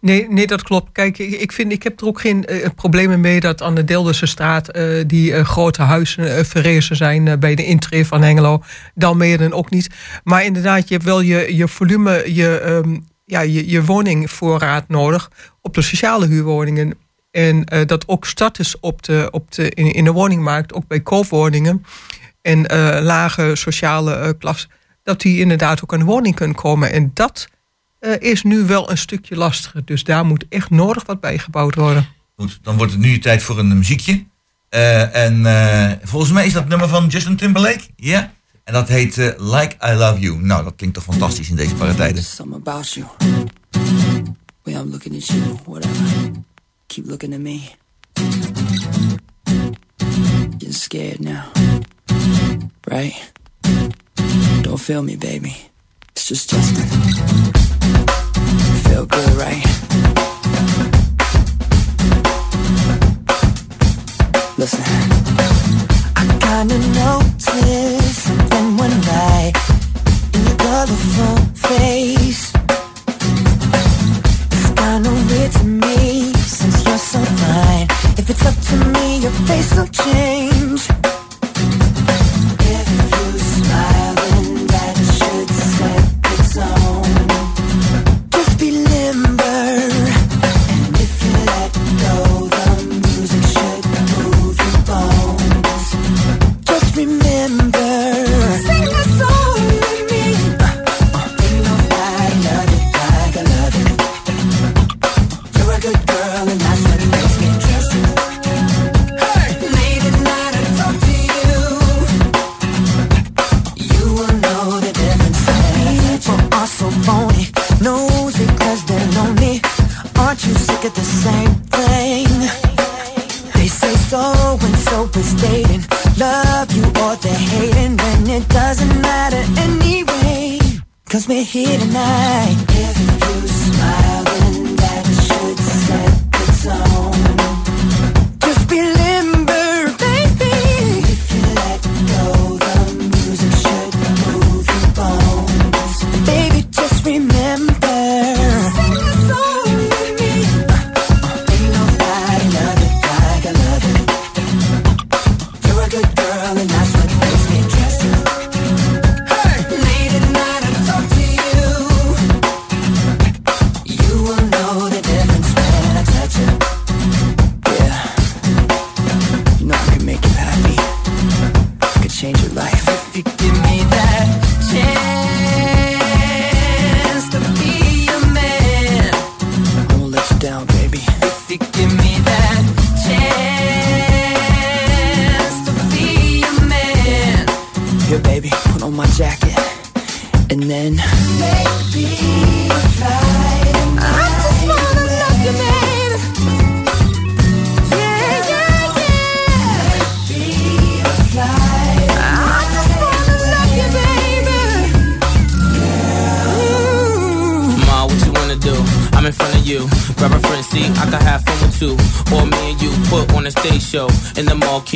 [0.00, 0.92] Nee, nee, dat klopt.
[0.92, 4.26] Kijk, ik, vind, ik heb er ook geen eh, problemen mee dat aan de Delderse
[4.26, 8.62] straat eh, die eh, grote huizen verrezen zijn bij de intree van Hengelo.
[8.94, 9.88] Dalmeren ook niet.
[10.24, 15.30] Maar inderdaad, je hebt wel je, je volume, je, ehm, ja, je, je woningvoorraad nodig
[15.62, 16.94] op de sociale huurwoningen.
[17.30, 21.00] En dat ook start is op de, op de, in, in de woningmarkt, ook bij
[21.00, 21.84] koopwoningen
[22.42, 22.66] en
[23.02, 24.68] lage sociale klas,
[25.02, 26.92] dat die inderdaad ook aan de woning kunnen komen.
[26.92, 27.48] En dat
[27.98, 29.84] eh, is nu wel een stukje lastiger.
[29.84, 32.08] Dus daar moet echt nodig wat bijgebouwd worden.
[32.36, 34.24] Goed, dan wordt het nu tijd voor een muziekje.
[34.68, 37.84] Eh, en eh, volgens mij is dat nummer van Justin Timberlake.
[37.96, 38.32] Ja.
[38.64, 40.42] En dat heet eh, Like I Love You.
[40.42, 42.24] Nou, dat klinkt toch fantastisch in deze paratijden.
[42.24, 43.06] Something about you.
[44.62, 46.30] Way I'm looking at you, whatever.
[46.86, 47.60] Keep looking at me.
[50.50, 51.42] Getting scared now.
[52.80, 53.32] Right?
[54.62, 55.54] Don't feel me, baby.
[56.12, 57.67] It's just Justin.
[58.88, 59.64] Feel good, right?
[64.56, 64.82] Listen.
[66.16, 69.52] I kinda noticed something went right
[70.34, 71.36] in your colorful
[71.68, 72.52] face.
[74.52, 77.86] It's kinda weird to me since you're so fine.
[78.16, 80.97] If it's up to me, your face will change.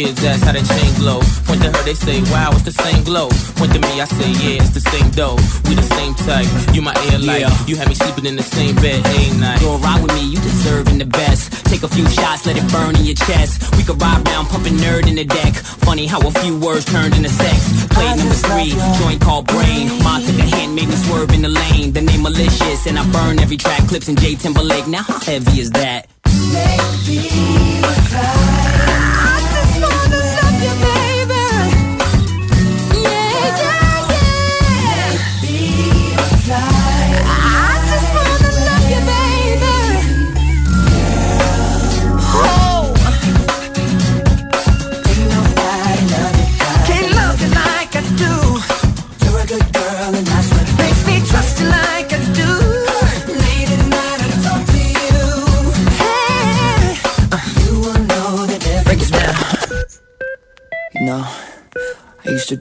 [0.03, 1.21] Kids ask how the chain glow.
[1.47, 3.29] Point to her, they say, wow, it's the same glow.
[3.59, 5.39] Point to me, I say, yeah, it's the same dough.
[5.67, 6.49] We the same type.
[6.75, 7.47] You my air light.
[7.69, 9.61] You had me sleeping in the same bed, ain't night.
[9.61, 11.67] Go ride with me, you deserving the best.
[11.67, 13.77] Take a few shots, let it burn in your chest.
[13.77, 15.55] We could ride round, pumping nerd in the deck.
[15.87, 17.59] Funny how a few words turned into sex.
[17.95, 19.87] Play number three, joint called brain.
[20.03, 21.93] Ma took a hand, made me swerve in the lane.
[21.93, 23.87] The name malicious, and I burn every track.
[23.89, 24.87] Clips in J Timberlake.
[24.89, 26.09] Now how heavy is that?
[26.27, 27.29] Maybe
[28.13, 28.49] fly.
[28.49, 28.52] I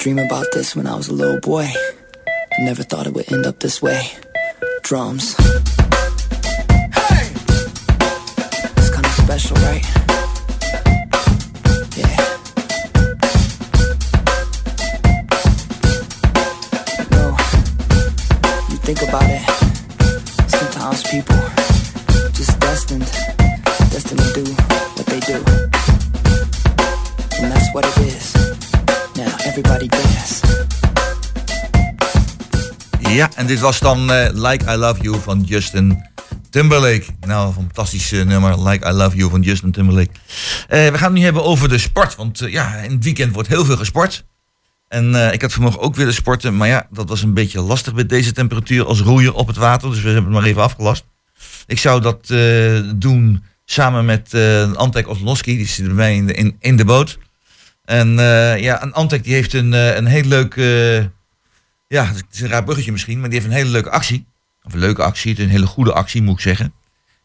[0.01, 1.71] dream about this when I was a little boy.
[2.27, 4.01] I never thought it would end up this way.
[4.81, 5.35] Drums.
[5.37, 7.29] Hey!
[8.77, 10.00] It's kind of special, right?
[33.21, 36.05] Ja, en dit was dan eh, Like I Love You van Justin
[36.49, 37.03] Timberlake.
[37.19, 38.67] Nou, een fantastisch eh, nummer.
[38.67, 40.11] Like I Love You van Justin Timberlake.
[40.67, 42.15] Eh, we gaan het nu hebben over de sport.
[42.15, 44.25] Want ja, in het weekend wordt heel veel gesport.
[44.87, 46.57] En ik had vanmorgen ook willen sporten.
[46.57, 49.89] Maar ja, dat was een beetje lastig met deze temperatuur als roeier op het water.
[49.89, 51.05] Dus we hebben het maar even afgelast.
[51.65, 52.27] Ik zou dat
[52.95, 54.33] doen samen met
[54.75, 55.57] Antek Oslowski.
[55.57, 57.17] Die zit bij mij in de, in, de boot.
[57.85, 58.13] En
[58.59, 60.55] ja, Antek die heeft een, een heel leuk...
[61.91, 64.25] ja, het is een raar bruggetje misschien, maar die heeft een hele leuke actie.
[64.63, 66.73] Of een leuke actie, het is een hele goede actie moet ik zeggen.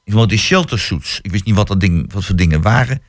[0.05, 1.19] Ik vond die shelter suits.
[1.23, 3.03] Ik wist niet wat, dat ding, wat voor dingen waren.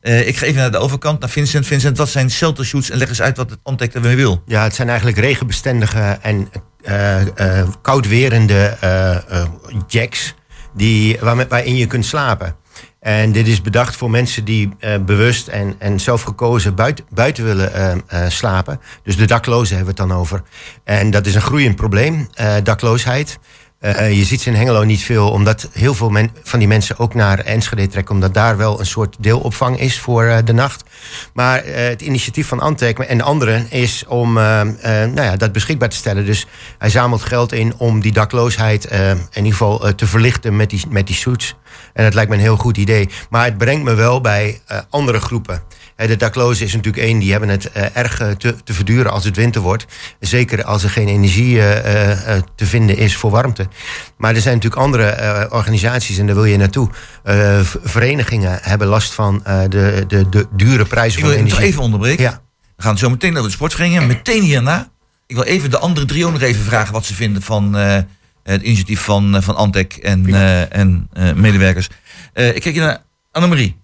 [0.00, 1.66] Eh, ik ga even naar de overkant, naar Vincent.
[1.66, 2.90] Vincent, wat zijn shelter suits?
[2.90, 4.42] En leg eens uit wat het Antec ermee wil.
[4.46, 6.48] Ja, het zijn eigenlijk regenbestendige en
[6.82, 9.48] eh, eh, koudwerende eh, eh,
[9.86, 10.34] jacks
[10.74, 12.56] die, waarin je kunt slapen.
[13.00, 17.44] En dit is bedacht voor mensen die eh, bewust en, en zelf gekozen buiten, buiten
[17.44, 18.80] willen eh, eh, slapen.
[19.02, 20.42] Dus de daklozen hebben we het dan over.
[20.84, 22.28] En dat is een groeiend probleem,
[22.62, 23.38] dakloosheid.
[23.80, 26.12] Eh, je ziet ze in Hengelo niet veel, omdat heel veel
[26.42, 30.24] van die mensen ook naar Enschede trekken, omdat daar wel een soort deelopvang is voor
[30.24, 30.84] eh, de nacht.
[31.32, 35.36] Maar eh, het initiatief van Antec en de anderen is om eh, eh, nou ja,
[35.36, 36.24] dat beschikbaar te stellen.
[36.26, 36.46] Dus
[36.78, 40.70] hij zamelt geld in om die dakloosheid eh, in ieder geval eh, te verlichten met
[40.70, 41.54] die, met die suits.
[41.92, 43.08] En dat lijkt me een heel goed idee.
[43.30, 45.62] Maar het brengt me wel bij eh, andere groepen.
[46.00, 49.10] Hè, De daklozen is natuurlijk één, die hebben het eh, erg eh, te, te verduren
[49.12, 49.86] als het winter wordt.
[50.20, 53.68] Zeker als er geen energie eh, eh, eh, te vinden is voor warmte.
[54.16, 56.90] Maar er zijn natuurlijk andere eh, organisaties, en daar wil je naartoe.
[57.24, 61.42] Eh, verenigingen hebben last van eh, de, de, de dure prijzen Ik van wil je
[61.44, 61.70] nog energie.
[61.72, 62.24] even onderbreken.
[62.24, 62.40] Ja.
[62.76, 64.06] We gaan zo meteen naar de sportvereniging.
[64.06, 64.90] Meteen hierna.
[65.26, 67.96] Ik wil even de andere drie ook nog even vragen wat ze vinden van eh,
[68.42, 71.88] het initiatief van, eh, van Antec en, eh, en eh, medewerkers.
[72.32, 73.66] Eh, ik kijk hier naar Annemarie.
[73.66, 73.74] Jij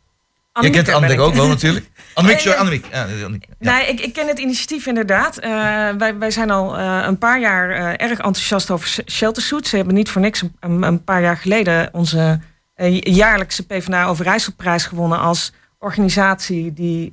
[0.53, 1.21] Annemieke kent Antec ik.
[1.25, 1.87] ook wel natuurlijk.
[2.17, 2.59] Annemiek, sorry.
[2.59, 2.87] Annemiek.
[2.93, 3.47] Ja, Annemiek.
[3.59, 3.73] Ja.
[3.73, 5.39] Nee, ik, ik ken het initiatief inderdaad.
[5.39, 5.51] Eh,
[5.99, 9.71] wij, wij zijn al eh, een paar jaar eh, erg enthousiast over sh- shelter suits.
[9.71, 12.41] Ze hebben niet voor niks een, een paar jaar geleden onze
[13.01, 17.11] jaarlijkse PvdA Overijsselprijs gewonnen als organisatie die,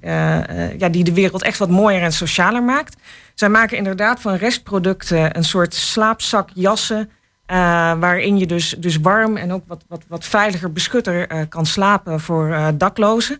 [0.77, 2.95] ja, die de wereld echt wat mooier en socialer maakt.
[3.33, 7.09] Zij maken inderdaad van restproducten een soort slaapzakjassen.
[7.45, 7.55] eh,
[7.99, 12.71] waarin je dus, dus warm en ook wat, wat, wat veiliger beschutter kan slapen voor
[12.77, 13.37] daklozen.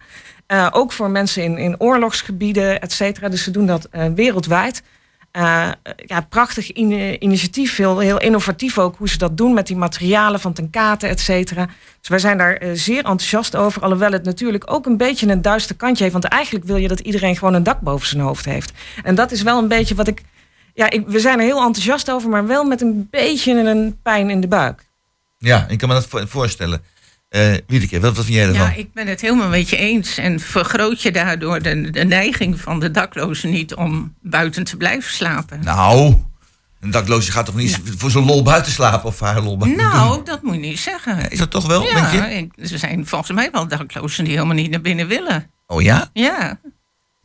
[0.53, 3.29] Eh, ook voor mensen in, in oorlogsgebieden, et cetera.
[3.29, 4.83] Dus ze doen dat eh, wereldwijd.
[5.31, 9.75] Eh, ja, prachtig in- initiatief, heel, heel innovatief ook hoe ze dat doen met die
[9.75, 11.65] materialen van tenkaten, et cetera.
[11.99, 13.81] Dus wij zijn daar zeer enthousiast over.
[13.81, 16.15] Alhoewel het natuurlijk ook een beetje een duister kantje heeft.
[16.21, 18.71] Want eigenlijk wil je dat iedereen gewoon een dak boven zijn hoofd heeft.
[19.03, 20.21] En dat is wel een beetje wat ik.
[20.73, 24.29] Ja, ik, we zijn er heel enthousiast over, maar wel met een beetje een pijn
[24.29, 24.85] in de buik.
[25.37, 26.81] Ja, ik kan me dat vo- voorstellen.
[27.33, 28.65] Eh Wiedeke, wat, wat vind jij ervan?
[28.65, 30.17] Ja, ik ben het helemaal met je eens.
[30.17, 35.11] En vergroot je daardoor de, de neiging van de daklozen niet om buiten te blijven
[35.11, 35.59] slapen?
[35.63, 36.15] Nou,
[36.79, 40.25] een dakloosje gaat toch niet voor zo'n lol buiten slapen of haar lol buiten Nou,
[40.25, 41.29] dat moet je niet zeggen.
[41.29, 42.71] Is dat toch wel, Ja, denk je?
[42.71, 45.51] er zijn volgens mij wel daklozen die helemaal niet naar binnen willen.
[45.67, 46.09] Oh ja?
[46.13, 46.59] Ja.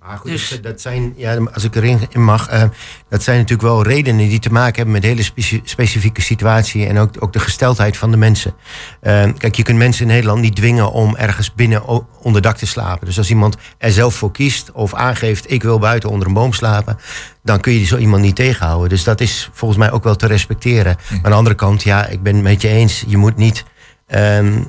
[0.07, 2.63] Maar goed, dat, dat zijn, ja, als ik erin in mag, eh,
[3.09, 6.99] dat zijn natuurlijk wel redenen die te maken hebben met hele speci- specifieke situatie en
[6.99, 8.55] ook, ook de gesteldheid van de mensen.
[9.01, 11.83] Eh, kijk, je kunt mensen in Nederland niet dwingen om ergens binnen
[12.23, 13.07] onder dak te slapen.
[13.07, 16.53] Dus als iemand er zelf voor kiest of aangeeft, ik wil buiten onder een boom
[16.53, 16.99] slapen,
[17.43, 18.89] dan kun je zo iemand niet tegenhouden.
[18.89, 20.97] Dus dat is volgens mij ook wel te respecteren.
[21.09, 23.65] Maar aan de andere kant, ja, ik ben het met je eens, je moet niet
[24.09, 24.63] ehm,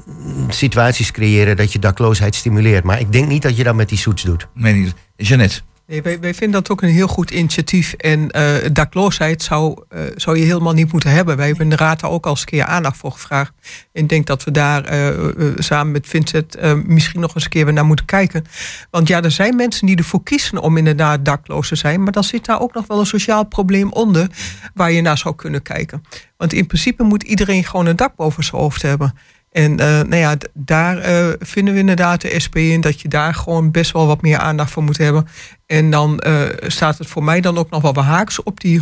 [0.49, 2.83] situaties creëren dat je dakloosheid stimuleert.
[2.83, 4.47] Maar ik denk niet dat je dat met die soets doet.
[4.53, 4.93] Nee, niet.
[5.15, 5.61] Jeannette.
[5.89, 7.93] Nee, wij, wij vinden dat ook een heel goed initiatief.
[7.93, 11.37] En eh dakloosheid zou, eh, zou je helemaal niet moeten hebben.
[11.37, 13.53] Wij hebben de Raad daar ook al eens een keer aandacht voor gevraagd.
[13.93, 15.09] En ik denk dat we daar eh,
[15.57, 18.45] samen met Vincent misschien nog eens een keer weer naar moeten kijken.
[18.91, 22.03] Want ja, er zijn mensen die ervoor kiezen om inderdaad dakloos te zijn.
[22.03, 24.27] Maar dan zit daar ook nog wel een sociaal probleem onder
[24.73, 26.03] waar je naar zou kunnen kijken.
[26.37, 29.13] Want in principe moet iedereen gewoon een dak boven zijn hoofd hebben.
[29.51, 33.33] En eh, nou ja, daar eh, vinden we inderdaad de SP in dat je daar
[33.33, 35.27] gewoon best wel wat meer aandacht voor moet hebben.
[35.65, 38.81] En dan eh, staat het voor mij dan ook nog wel wat haaks op die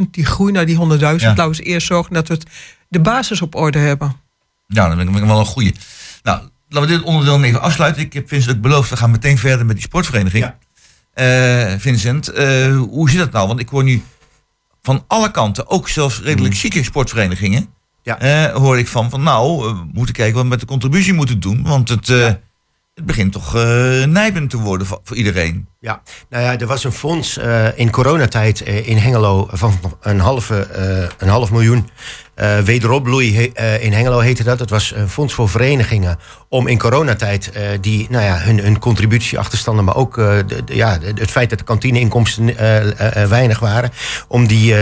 [0.00, 0.98] 100.000, die groei naar die 100.000.
[0.98, 1.08] Ja.
[1.08, 2.46] Laten we eens eerst zorgen dat we het,
[2.88, 4.16] de basis op orde hebben.
[4.66, 5.74] Ja, dat vind ik wel een goeie.
[6.22, 8.02] Nou, laten we dit onderdeel even afsluiten.
[8.02, 10.52] Ik heb Vincent ook beloofd, we gaan meteen verder met die sportvereniging.
[11.14, 13.48] Eh, Vincent, eh, hoe zit dat nou?
[13.48, 14.02] Want ik hoor nu
[14.82, 17.68] van alle kanten, ook zelfs redelijk zieke sportverenigingen,
[18.52, 21.40] hoor ik van, van nou, eh, we moeten kijken wat we met de contributie moeten
[21.40, 21.62] doen.
[21.62, 22.24] Want het, eh,
[22.94, 25.68] het begint toch eh nijpend te worden voor, voor iedereen.
[25.80, 27.38] Ja, nou ja, er was een fonds
[27.74, 30.68] in coronatijd in Hengelo van een, halve,
[31.18, 31.88] een half miljoen.
[32.38, 34.58] Eh wederopbloei eh, in Hengelo heette dat.
[34.58, 38.78] Dat was een fonds voor verenigingen om in coronatijd eh, die, nou ja, hun, hun
[38.78, 42.56] contributieachterstanden, maar ook de, ja, het feit dat de kantineinkomsten
[43.28, 43.90] weinig waren,
[44.28, 44.74] om die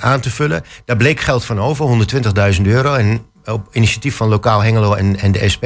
[0.00, 0.64] aan te vullen.
[0.84, 2.06] Daar bleek geld van over,
[2.54, 2.94] 120.000 euro.
[2.94, 5.64] En op initiatief van Lokaal Hengelo en, en de SP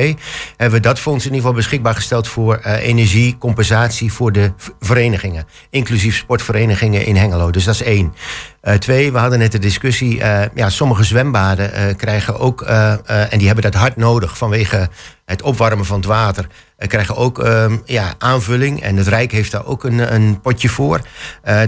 [0.57, 5.46] hebben we dat fonds in ieder geval beschikbaar gesteld voor energiecompensatie voor de verenigingen.
[5.70, 7.50] Inclusief sportverenigingen in Hengelo.
[7.50, 8.14] Dus dat is één.
[8.62, 10.20] Eh, twee, we hadden net de discussie.
[10.20, 14.88] eh, ja, sommige zwembaden eh, krijgen ook, en die hebben dat hard nodig vanwege
[15.25, 16.46] het opwarmen van het water.
[16.77, 18.83] krijgen ook ehm, ja, aanvulling.
[18.83, 21.01] En het Rijk heeft daar ook een, een potje voor.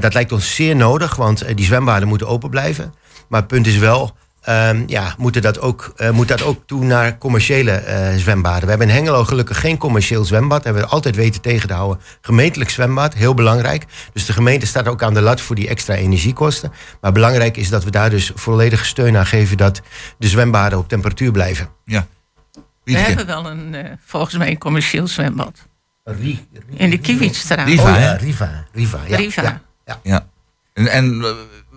[0.00, 2.94] Dat lijkt ons zeer nodig, want die zwembaden moeten open blijven.
[3.28, 4.16] Maar het punt is wel.
[4.44, 8.62] Ehm, ja, moeten dat ook, eh, moet dat ook toe naar commerciële eh, zwembaden.
[8.62, 10.56] We hebben in Hengelo gelukkig geen commercieel zwembad.
[10.56, 12.02] Dat hebben we altijd weten tegen te houden.
[12.20, 13.84] Gemeentelijk zwembad, heel belangrijk.
[14.12, 16.72] Dus de gemeente staat ook aan de lat voor die extra energiekosten.
[17.00, 19.56] Maar belangrijk is dat we daar dus volledige steun aan geven...
[19.56, 19.80] dat
[20.18, 21.68] de zwembaden op temperatuur blijven.
[21.84, 22.06] Ja.
[22.84, 25.66] We hebben wel een, eh, volgens mij een commercieel zwembad.
[26.04, 27.66] Rie- In de Kiewietstraat.
[27.68, 28.16] Riva, Oh ja, hè?
[28.16, 28.64] Riva.
[28.72, 29.16] Riva, ja.
[29.16, 29.42] Riva.
[29.42, 30.00] ja, ja.
[30.02, 30.26] Ja.
[30.72, 31.24] En, en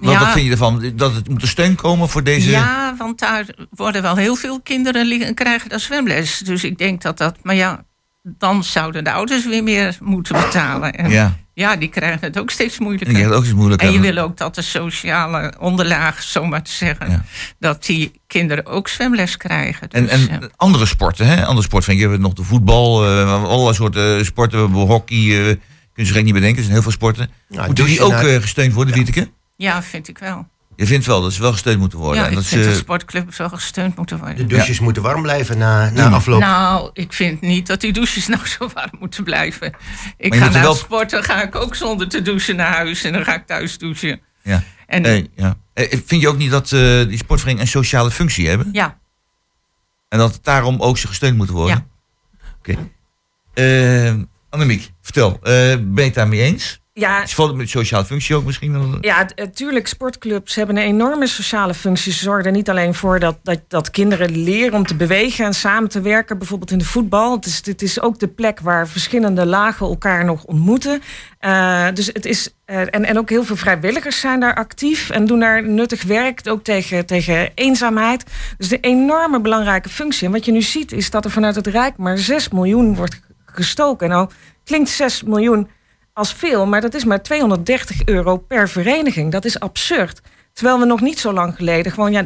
[0.02, 0.20] wat, Ja.
[0.20, 0.92] wat vind je ervan?
[0.96, 2.50] Dat het moet er steun komen voor deze...
[2.50, 6.38] Ja, want daar worden wel heel veel kinderen liggen, krijgen daar zwemles.
[6.40, 7.36] Dus ik denk dat dat.
[7.44, 7.86] Maar ja,
[8.24, 10.94] dan zouden de ouders weer meer moeten betalen.
[10.94, 11.38] En Ja.
[11.54, 13.14] ja, die krijgen het ook steeds En moeilijker.
[13.16, 13.88] die ook steeds moeilijker.
[13.88, 17.26] En je wil ook dat de sociale onderlaag, zomaar te zeggen,
[17.60, 19.88] dat die kinderen ook zwemles krijgen.
[19.90, 20.48] En, Dus, en ja.
[20.56, 21.46] andere sporten, hè?
[21.46, 21.98] Andere sporten.
[21.98, 24.58] Je hebt nog de voetbal, eh, allerlei soorten sporten.
[24.60, 25.56] We hebben hockey, eh
[25.94, 26.58] kun je zich niet bedenken.
[26.58, 27.30] Er zijn heel veel sporten.
[27.50, 29.30] Ja, Moeten die ook eh, gesteund worden, Wieteke?
[29.58, 30.48] Ja, vind ik wel.
[30.76, 32.18] Je vindt wel dat ze wel gesteund moeten worden.
[32.20, 34.36] Ja, En ik dat vind ze, dat sportclubs wel gesteund moeten worden.
[34.38, 36.40] De douches moeten warm blijven na, na afloop.
[36.40, 39.74] Nou, ik vind niet dat die douches nou zo warm moeten blijven.
[40.18, 43.24] Ik ga naar wel- sporten, ga ik ook zonder te douchen naar huis en dan
[43.24, 44.22] ga ik thuis douchen.
[44.42, 44.64] ja.
[44.88, 45.56] En- Eh, ja.
[45.74, 48.70] Eh, vind je ook niet dat eh, die sportverenigingen een sociale functie hebben?
[48.72, 48.98] Ja,
[50.10, 51.86] En dat het daarom ook ze gesteund moeten worden?
[52.40, 52.48] Ja.
[52.60, 52.90] Oké.
[53.54, 54.14] Eh,
[54.50, 55.32] Annemiek, vertel.
[55.34, 55.42] eh,
[55.76, 56.82] ben je het daarmee eens?
[57.00, 58.98] Ja, Is het met sociale functie ook misschien?
[59.02, 62.12] Ja, t- eh, tuurlijk, sportclubs hebben een enorme sociale functie.
[62.12, 65.54] Ze zorgen er niet alleen voor dat, dat, dat kinderen leren om te bewegen en
[65.54, 67.36] samen te werken, bijvoorbeeld in de voetbal.
[67.36, 71.02] Het is, het is ook de plek waar verschillende lagen elkaar nog ontmoeten.
[71.40, 75.26] Eh, dus het is, eh, en, en ook heel veel vrijwilligers zijn daar actief en
[75.26, 78.24] doen daar nuttig werk, ook tegen, tegen eenzaamheid.
[78.58, 80.28] Dus een enorme belangrijke functie.
[80.28, 83.22] En wat je nu ziet is dat er vanuit het Rijk maar 6 miljoen wordt
[83.46, 84.10] gestoken.
[84.10, 84.30] Nou,
[84.64, 85.68] klinkt 6 miljoen
[86.18, 89.32] als veel, maar dat is maar 230 euro per vereniging.
[89.32, 90.22] Dat is absurd.
[90.54, 92.26] Terwijl we nog niet zo lang geleden gewoon ja,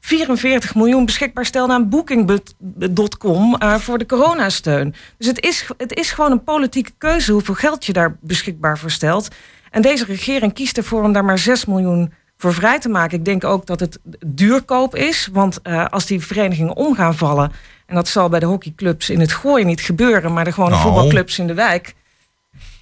[0.00, 4.94] 44 miljoen beschikbaar stelden aan Booking.com eh, voor de coronasteun.
[5.18, 8.90] Dus het is, het is gewoon een politieke keuze hoeveel geld je daar beschikbaar voor
[8.90, 9.28] stelt.
[9.70, 13.18] En deze regering kiest ervoor om daar maar 6 miljoen voor vrij te maken.
[13.18, 15.28] Ik denk ook dat het duurkoop is.
[15.32, 17.52] Want eh, als die verenigingen om gaan vallen.
[17.86, 20.32] En dat zal bij de hockeyclubs in het gooien niet gebeuren.
[20.32, 20.82] Maar de gewone Nou.
[20.82, 21.94] voetbalclubs in de wijk.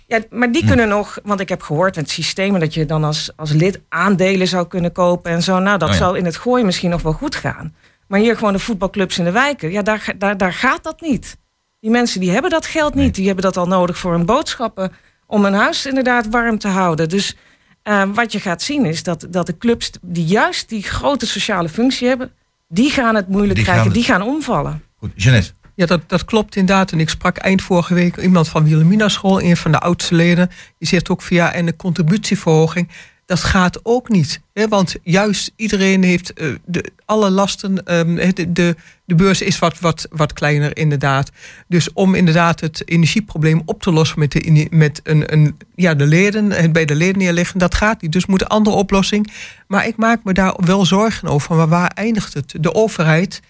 [0.07, 3.31] Ja, maar die kunnen nog, want ik heb gehoord het systeem dat je dan als,
[3.37, 5.59] als lid aandelen zou kunnen kopen en zo.
[5.59, 6.01] Nou, dat Oh ja.
[6.01, 7.75] zou in het gooien misschien nog wel goed gaan.
[8.09, 11.37] Maar hier gewoon de voetbalclubs in de wijken, ja, daar, daar, daar gaat dat niet.
[11.81, 13.15] Die mensen die hebben dat geld niet.
[13.15, 14.93] Die hebben dat al nodig voor hun boodschappen.
[15.27, 17.09] Om hun huis inderdaad warm te houden.
[17.09, 17.37] Dus
[17.83, 21.69] eh, wat je gaat zien is dat, dat de clubs die juist die grote sociale
[21.69, 22.33] functie hebben,
[22.69, 24.83] die gaan het moeilijk Die krijgen, gaan die gaan omvallen.
[24.99, 25.53] Goed, Jeannette.
[25.77, 26.93] Ja, dat, dat klopt inderdaad.
[26.93, 30.51] En ik sprak eind vorige week iemand van Wilhelmina School, een van de oudste leden.
[30.79, 32.89] Die zegt ook via en de contributieverhoging.
[33.27, 34.41] Dat gaat ook niet.
[34.53, 34.69] Hè?
[34.69, 37.85] Want juist iedereen heeft eh, de, alle lasten.
[37.85, 41.31] ehm, de, de, de beurs is wat, wat, wat kleiner, inderdaad.
[41.69, 46.07] Dus om inderdaad het energieprobleem op te lossen met, de, met een, een, ja, de
[46.07, 48.13] leden, het bij de leden neerleggen, dat gaat niet.
[48.13, 49.33] Dus moet een andere oplossing.
[49.67, 51.57] Maar ik maak me daar wel zorgen over.
[51.57, 52.55] Maar waar eindigt het?
[52.61, 53.41] De overheid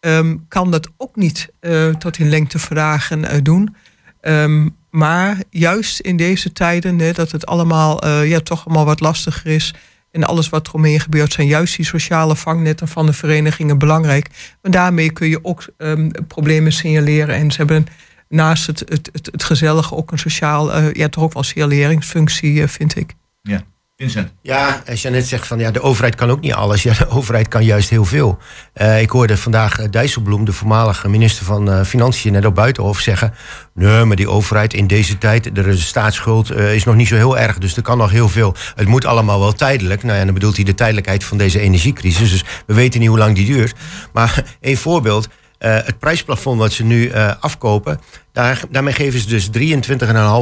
[0.00, 3.76] ehm, kan dat ook niet eh, tot in lengtevragen eh, doen.
[4.20, 9.00] Ehm, maar juist in deze tijden, hè, dat het allemaal eh, ja, toch allemaal wat
[9.00, 9.74] lastiger is.
[10.10, 14.56] En alles wat er omheen gebeurt, zijn juist die sociale vangnetten van de verenigingen belangrijk.
[14.60, 17.34] Want daarmee kun je ook ehm, problemen signaleren.
[17.34, 17.86] En ze hebben
[18.28, 22.96] naast het, het, het, gezellige ook een sociaal, eh, ja, toch ook wel signaleringsfunctie, vind
[22.96, 23.14] ik.
[23.42, 23.62] Ja.
[24.00, 24.32] Vincent.
[24.42, 26.82] Ja, als je net zegt van ja, de overheid kan ook niet alles.
[26.82, 28.38] Ja, de overheid kan juist heel veel.
[28.72, 32.98] Eh, ik hoorde vandaag eh, Dijsselbloem, de voormalige minister van eh, Financiën, net op Buitenhof
[32.98, 33.34] zeggen.
[33.74, 37.58] Nee, maar die overheid in deze tijd, de staatsschuld is nog niet zo heel erg.
[37.58, 38.54] Dus er kan nog heel veel.
[38.74, 40.02] Het moet allemaal wel tijdelijk.
[40.02, 42.30] Nou ja, dan bedoelt hij de tijdelijkheid van deze energiecrisis.
[42.30, 43.74] Dus we weten niet hoe lang die duurt.
[44.12, 45.28] Maar één voorbeeld.
[45.58, 48.00] het prijsplafond wat ze nu afkopen,
[48.32, 49.50] daar, daarmee geven ze dus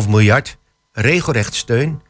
[0.05, 0.57] 23,5 miljard
[0.93, 2.01] regelrecht steun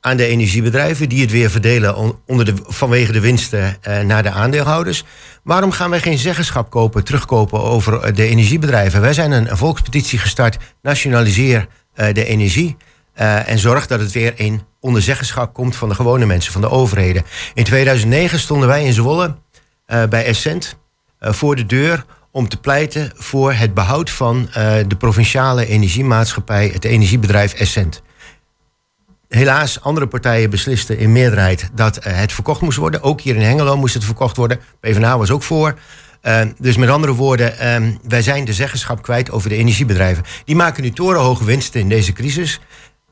[0.00, 4.22] aan de energiebedrijven die het weer verdelen on- onder de, vanwege de winsten eh, naar
[4.22, 5.04] de aandeelhouders.
[5.42, 9.00] Waarom gaan wij geen zeggenschap kopen, terugkopen over eh, de energiebedrijven?
[9.00, 12.76] Wij zijn een, volkspetitie gestart, nationaliseer eh, de energie.
[13.14, 16.70] en zorg dat het weer in onder zeggenschap komt van de gewone mensen, van de
[16.70, 17.22] overheden.
[17.54, 19.36] In 2009 stonden wij in Zwolle
[19.86, 20.76] bij Essent
[21.20, 24.48] voor de deur om te pleiten voor het behoud van
[24.86, 28.02] de provinciale energiemaatschappij, het energiebedrijf Essent.
[29.30, 33.02] Helaas, andere partijen beslisten in meerderheid dat eh, het verkocht moest worden.
[33.02, 34.60] Ook hier in Hengelo moest het verkocht worden.
[34.80, 35.78] PvdA was ook voor.
[36.20, 40.24] Eh, dus met andere woorden, eh, wij zijn de zeggenschap kwijt over de energiebedrijven.
[40.44, 42.60] Die maken nu torenhoge winsten in deze crisis.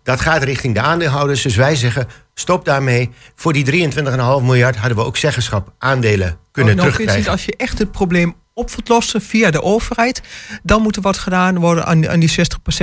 [0.03, 1.43] Dat gaat richting de aandeelhouders.
[1.43, 3.11] Dus wij zeggen, stop daarmee.
[3.35, 7.31] Voor die 23,5 miljard hadden we ook zeggenschap aandelen kunnen nou, terugkrijgen.
[7.31, 10.23] Als je echt het probleem op wilt lossen via de overheid,
[10.63, 12.31] dan moet er wat gedaan worden aan, aan die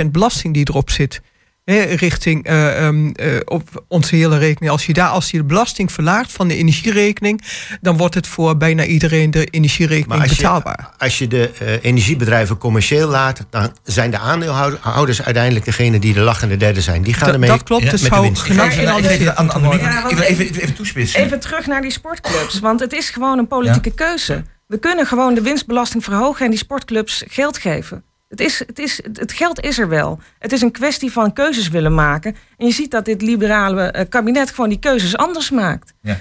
[0.02, 1.20] 60% belasting die erop zit.
[1.66, 4.72] Hè, richting eh, ehm, eh, op onze hele rekening.
[4.72, 7.42] Als je, daar, als je de belasting verlaagt van de energierekening,
[7.80, 10.90] dan wordt het voor bijna iedereen de energierekening Maar als je, betaalbaar.
[10.98, 16.20] als je de eh, energiebedrijven commercieel laat, dan zijn de aandeelhouders uiteindelijk degene die de
[16.20, 17.02] lachende derde zijn.
[17.02, 21.20] Die gaan Dat- ermee dat klopt, met zou Even, Ja, even, even, even- even toespitsen.
[21.20, 22.60] Even terug naar die sportclubs.
[22.60, 24.44] Want het is gewoon een politieke keuze.
[24.66, 28.04] We kunnen gewoon de winstbelasting verhogen en die sportclubs geld geven.
[28.28, 30.20] Het, is, het, is, het geld is er wel.
[30.38, 32.36] Het is een kwestie van keuzes willen maken.
[32.56, 35.92] En je ziet dat dit liberale eh, kabinet gewoon die keuzes anders maakt.
[36.00, 36.20] Ja.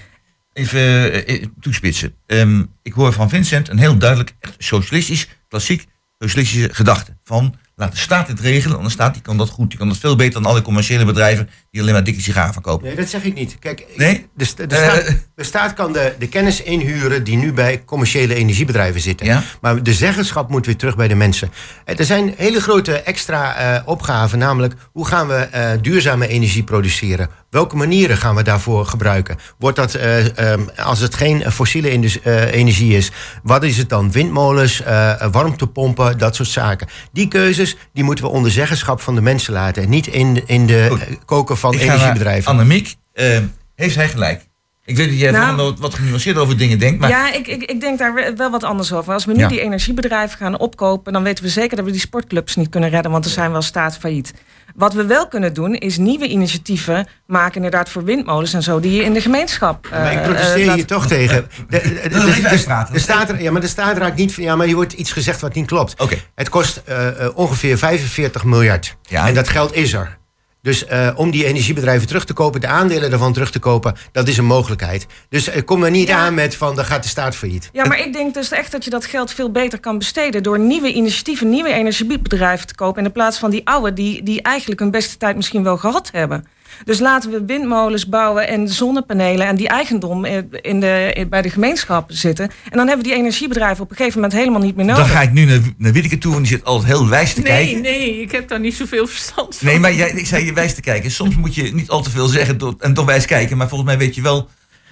[0.53, 2.15] Even eh, eh, toespitsen.
[2.25, 5.85] Ehm, ik hoor van Vincent een heel duidelijk, echt socialistisch, klassiek
[6.19, 7.17] socialistische gedachte.
[7.23, 9.69] Van laat de staat het regelen, want de staat die kan dat goed.
[9.69, 12.87] Die kan dat veel beter dan alle commerciële bedrijven die alleen maar dikke sigaren verkopen.
[12.87, 13.55] Nee, dat zeg ik niet.
[13.59, 14.25] Kijk, Nee?
[14.35, 17.83] de, sta- de, Eh, staat, de staat kan de, de kennis inhuren die nu bij
[17.85, 19.43] commerciële energiebedrijven zitten.
[19.61, 21.49] Maar de zeggenschap moet weer terug bij de mensen.
[21.85, 27.29] Eh, Er zijn hele grote extra eh, opgaven, namelijk hoe gaan we duurzame energie produceren?
[27.55, 29.37] Welke manieren gaan we daarvoor gebruiken?
[29.57, 33.11] Wordt dat, eh, ehm, als het geen fossiele eh, energie is,
[33.43, 34.11] wat is het dan?
[34.11, 36.87] Windmolens, eh, warmtepompen, dat soort zaken.
[37.11, 39.83] Die keuzes die moeten we onder zeggenschap van de mensen laten.
[39.83, 42.51] En niet in, in de koken van energiebedrijven.
[42.51, 43.39] Annemiek, eh,
[43.75, 44.45] heeft hij gelijk?
[44.85, 47.81] Ik weet dat jij Nou- wat genuanceerder over dingen denkt, maar Ja, ik, ik, ik
[47.81, 49.13] denk daar we- wel wat anders over.
[49.13, 49.47] Als we nu Ja.
[49.47, 53.11] die energiebedrijven gaan opkopen, dan weten we zeker dat we die sportclubs niet kunnen redden,
[53.11, 54.33] want dan zijn we als staat failliet.
[54.75, 58.91] Wat we wel kunnen doen, is nieuwe initiatieven maken, inderdaad voor windmolens en zo, die
[58.91, 59.87] je in de gemeenschap.
[59.91, 61.47] Maar ik eh, protesteer laat- hier toch tegen.
[61.69, 62.51] De,
[62.97, 64.43] staat, ja, maar de staat raakt niet van.
[64.43, 65.93] Ja, maar je wordt iets gezegd wat niet klopt.
[66.35, 68.95] Het kost eh, eh, ongeveer 45 miljard.
[69.09, 70.17] En dat geld is er.
[70.65, 74.27] Dus eh, om die energiebedrijven terug te kopen, de aandelen daarvan terug te kopen, dat
[74.27, 75.05] is een mogelijkheid.
[75.29, 77.69] Dus eh, kom er niet aan met van, dan gaat de staat failliet.
[77.73, 80.59] Ja, maar ik denk dus echt dat je dat geld veel beter kan besteden door
[80.59, 84.79] nieuwe initiatieven, nieuwe energiebedrijven te kopen in de plaats van die oude die, die eigenlijk
[84.79, 86.47] hun beste tijd misschien wel gehad hebben.
[86.83, 91.41] Dus laten we windmolens bouwen en zonnepanelen en die eigendom eh, in de, in- bij
[91.41, 92.45] de gemeenschap zitten.
[92.45, 95.05] En dan hebben we die energiebedrijven op een gegeven moment helemaal niet meer nodig.
[95.07, 97.41] dan ga ik nu naar, naar Witteke toe, want die zit altijd heel wijs te
[97.41, 97.81] Nee, kijken.
[97.81, 99.67] nee, ik heb daar niet zoveel verstand van.
[99.67, 101.11] Nee, maar jij, ik zei je wijs te kijken.
[101.11, 103.57] Soms moet je niet al te veel zeggen en toch wijs kijken.
[103.57, 104.49] Maar volgens mij weet je wel,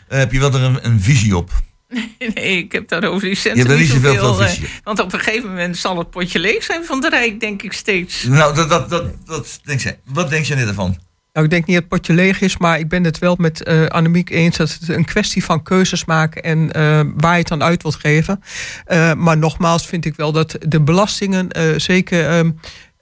[0.08, 1.52] eh, heb je wel er een, een visie op.
[2.34, 4.68] Nee, ik heb daar over die Je centen hebt er niet zoveel eh, visie.
[4.84, 7.74] want op een gegeven moment zal het potje leeg zijn van de Rijk, denk ik
[7.74, 8.24] steeds.
[8.24, 10.00] Nou, dat, dat, dat, dat denk jij.
[10.06, 10.98] Wat denk je net ervan?
[11.34, 13.64] Nou, ik denk niet dat het potje leeg is, maar ik ben het wel met
[13.64, 17.48] eh Annemiek eens dat het een kwestie van keuzes maken en eh, waar je het
[17.48, 18.40] dan uit wilt geven.
[18.86, 21.48] Eh, maar nogmaals vind ik wel dat de belastingen,
[21.82, 22.52] zeker ehm,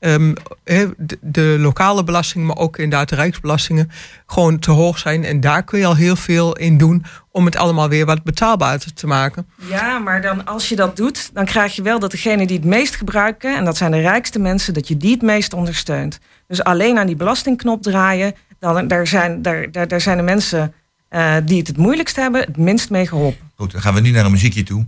[0.02, 0.34] ehm,
[0.64, 3.92] de, de lokale belastingen, maar ook inderdaad de rijksbelastingen,
[4.26, 5.24] gewoon te hoog zijn.
[5.24, 8.94] En daar kun je al heel veel in doen om het allemaal weer wat betaalbaarder
[8.94, 9.48] te maken.
[9.70, 12.66] Ja, maar dan als je dat doet, dan krijg je wel dat degene die het
[12.66, 16.20] meest gebruiken, en dat zijn de rijkste mensen, dat je die het meest ondersteunt.
[16.48, 20.74] Dus alleen aan die belastingknop draaien, dan, daar, zijn, daar, daar, daar zijn de mensen
[21.10, 23.52] eh, die het het moeilijkst hebben, het minst mee geholpen.
[23.56, 24.88] Goed, dan gaan we nu naar een muziekje toe.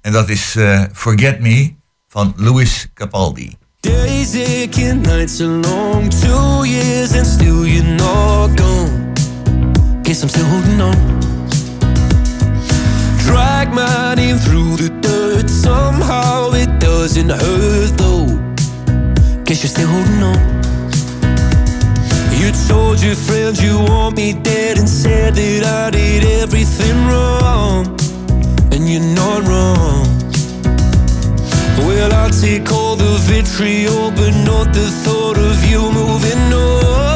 [0.00, 1.74] En dat is eh, Forget Me
[2.08, 3.56] van Louis Capaldi.
[3.86, 9.14] Days aching, nights are long, two years and still you're not gone.
[10.02, 10.96] Guess I'm still holding on.
[13.26, 18.26] Drag my name through the dirt, somehow it doesn't hurt though.
[19.44, 20.40] Guess you're still holding on.
[22.40, 27.86] You told your friends you want me dead and said that I did everything wrong.
[28.72, 30.25] And you're not wrong.
[31.96, 37.15] Well, I'll take all the vitriol, but not the thought of you moving on.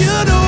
[0.00, 0.43] you know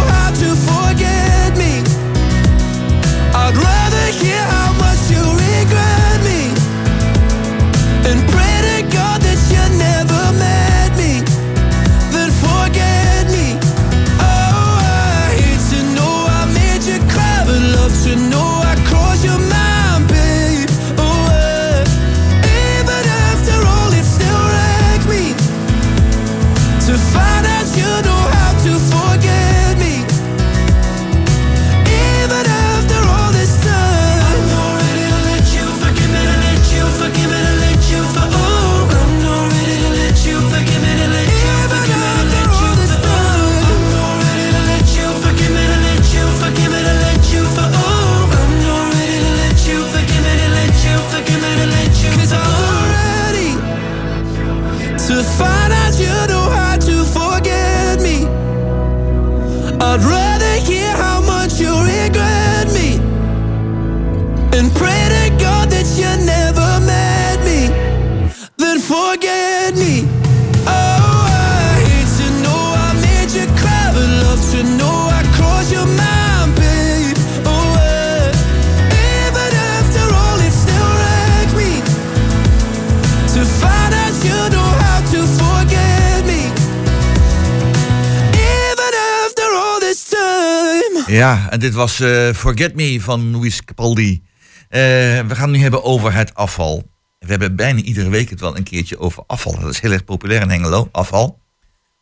[91.58, 94.22] dit was eh, Forget Me van Luis Capaldi.
[94.68, 96.90] Eh, we gaan het nu hebben over het afval.
[97.18, 99.60] We hebben bijna iedere week het wel een keertje over afval.
[99.60, 101.40] Dat is heel erg populair in Hengelo, afval.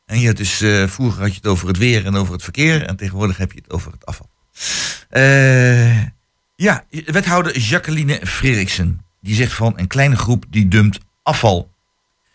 [0.06, 2.82] En je dus, eh, vroeger had je het over het weer en over het verkeer.
[2.82, 4.28] En tegenwoordig heb je het over het afval.
[6.56, 9.00] Ja, wethouder Jacqueline Freriksen.
[9.20, 11.70] Die zegt van een kleine groep die dumpt afval.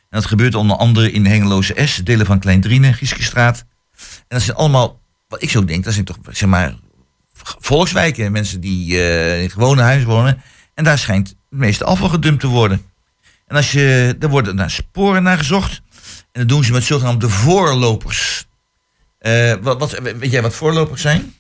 [0.10, 3.66] En dat gebeurt onder andere in de Hengeloze S, delen van Klein Driene, Gieskestraat.
[3.98, 6.76] En dat zijn allemaal, wat ik zo denk, dat zijn toch zeg maar
[7.44, 8.32] volkswijken.
[8.32, 10.42] Mensen die eh, in gewone huizen wonen.
[10.74, 12.82] En daar schijnt het meeste afval gedumpt te worden.
[13.48, 15.82] En als je, er worden naar sporen naar gezocht.
[16.32, 18.48] En dat doen ze met zogenaamde voorlopers.
[19.20, 21.34] Eh, wat, wat, weet jij wat voorlopers zijn?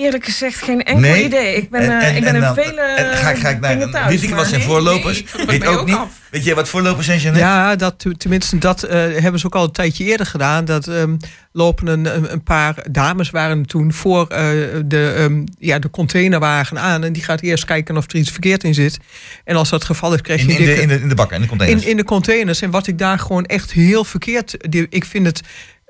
[0.00, 1.24] Eerlijk gezegd geen enkel Nee.
[1.24, 1.54] idee.
[1.56, 3.48] Ik ben, En- eh, en- ik ben en in dan- vele en ga ik- ga
[3.48, 4.08] ik naar- thuis.
[4.20, 5.24] weet ik wat zijn nee, voorlopers?
[5.36, 5.94] nee, Weet ook ook niet.
[5.96, 6.08] af.
[6.30, 7.34] Weet jij wat voorlopers zijn?
[7.36, 10.64] Ja, dat, tenminste, dat eh, hebben ze ook al een tijdje eerder gedaan.
[10.64, 11.16] Dat ehm,
[11.52, 14.38] lopen een, een- paar dames waren toen voor eh,
[14.84, 17.04] de, ehm, ja, de containerwagen aan.
[17.04, 18.98] En die gaat eerst kijken of er iets verkeerd in zit.
[19.44, 21.08] En als dat het geval is, krijg je In, in, de, dikke- in, de, in
[21.08, 21.82] de bakken, in de containers.
[21.84, 22.62] in, in de containers.
[22.62, 24.56] En wat ik daar gewoon echt heel verkeerd.
[24.70, 25.40] die- Ik vind het.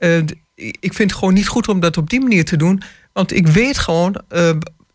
[0.01, 0.17] Eh,
[0.81, 2.83] ik vind het gewoon niet goed om dat op die manier te doen.
[3.13, 4.23] Want ik weet gewoon.
[4.29, 4.51] eh,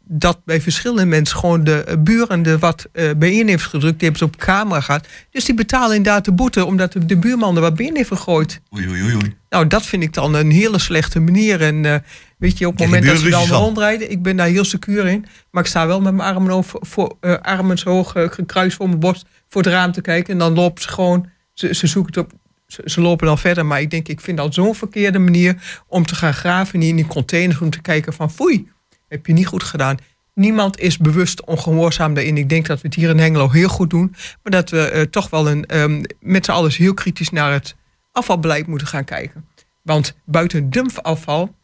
[0.07, 2.87] dat bij verschillende mensen gewoon de eh, buren er wat
[3.17, 3.99] bijeen heeft gedrukt.
[3.99, 5.07] Die hebben ze op camera gehad.
[5.31, 8.61] Dus die betalen inderdaad de boete omdat de, de buurman er wat bijeen heeft gegooid.
[8.75, 9.35] Oei, oei, oei.
[9.49, 11.61] Nou, dat vind ik dan een hele slechte manier.
[11.61, 12.03] En
[12.37, 15.25] weet je, op het moment dat ze dan rondrijden, ik ben daar heel secuur in.
[15.51, 18.99] Maar ik sta wel met mijn armen, over, voor, armen zo hoog gekruist voor mijn
[18.99, 20.33] borst voor het raam te kijken.
[20.33, 22.39] En dan lopen ze gewoon, ze, ze zoeken het op,
[22.85, 23.65] ze, lopen dan verder.
[23.65, 27.07] Maar ik denk, ik vind dat zo'n verkeerde manier om te gaan graven in die
[27.07, 27.61] containers.
[27.61, 28.67] Om te kijken van, foei,
[29.07, 29.97] heb je niet goed gedaan.
[30.33, 32.37] Niemand is bewust ongehoorzaam daarin.
[32.37, 34.15] Ik denk dat we het hier in Hengelo heel goed doen.
[34.43, 37.75] Maar dat we eh, toch wel een, ehm, met z'n allen heel kritisch naar het
[38.11, 39.45] afvalbeleid moeten gaan kijken.
[39.81, 41.55] Want buiten dumpafval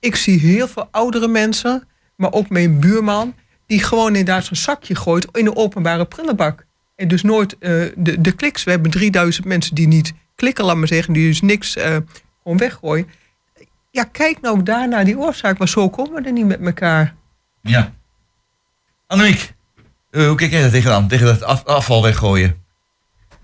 [0.00, 3.34] Ik zie heel veel oudere mensen, maar ook mijn buurman,
[3.66, 6.66] die gewoon inderdaad zo'n zakje gooit in de openbare prullenbak.
[6.96, 8.64] En dus nooit eh, de, de kliks.
[8.64, 11.96] We hebben 3000 mensen die niet klikken, laat maar zeggen, die dus niks eh,
[12.42, 13.08] gewoon weggooien.
[13.90, 17.14] Ja, kijk nou daar naar die oorzaak, maar zo komen we er niet met elkaar.
[17.62, 17.92] Ja.
[19.06, 19.54] Annemiek,
[20.10, 21.08] eh, hoe kijk jij daar tegenaan?
[21.08, 22.66] Tegen dat af- afval weggooien?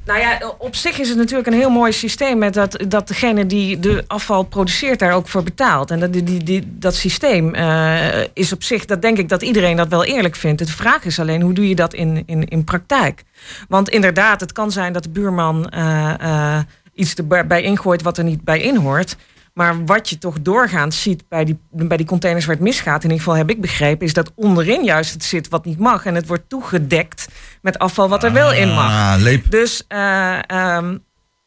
[0.04, 3.46] Nou ja, op zich is het natuurlijk een heel mooi systeem met dat, dat degene
[3.46, 5.90] die de afval produceert daar ook voor betaalt.
[5.90, 9.88] En dat, die, dat systeem eh, is op zich, dat denk ik dat iedereen dat
[9.88, 10.66] wel eerlijk vindt.
[10.66, 13.22] De vraag is alleen, hoe doe je dat in, in, in praktijk?
[13.68, 16.62] Want inderdaad, het kan zijn dat de buurman eh, eh,
[16.94, 19.16] iets erbij ingooit wat er niet bij inhoort.
[19.54, 23.10] Maar wat je toch doorgaans ziet bij die, bij die containers waar het misgaat, in
[23.10, 26.06] ieder geval heb ik begrepen, is dat onderin juist het zit wat niet mag.
[26.06, 27.28] En het wordt toegedekt
[27.62, 28.90] met afval wat er wel in mag.
[28.90, 29.50] Ah, leep.
[29.50, 30.96] Dus eh, ehm,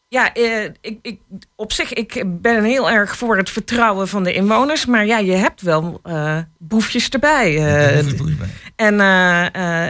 [0.07, 1.19] ja, eh, ik, ik,
[1.55, 4.85] op zich, ik ben heel erg voor het vertrouwen van de inwoners.
[4.85, 7.57] Maar ja, je hebt wel eh, boefjes erbij.
[8.75, 8.95] en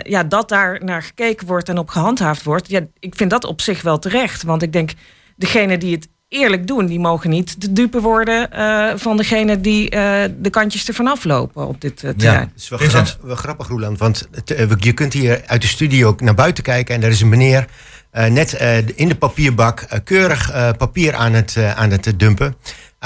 [0.04, 2.70] ja, dat daar naar gekeken wordt en op gehandhaafd wordt.
[2.70, 4.44] Ja, ik vind dat op zich wel terecht.
[4.44, 4.92] Want ik denk,
[5.38, 9.90] degene die het eerlijk doen, die mogen niet de dupe worden eh, van degene die
[9.90, 12.52] eh, de kantjes ervan aflopen op dit eh, terrein.
[12.54, 14.00] Het is wel, grap- wel grappig, Roeland.
[14.00, 16.96] Want het, je kunt hier uit de studio ook naar buiten kijken.
[16.96, 17.66] En daar is een meneer
[18.12, 22.56] eh, net eh, in de papierbak keurig eh, papier aan het, eh, aan het dumpen.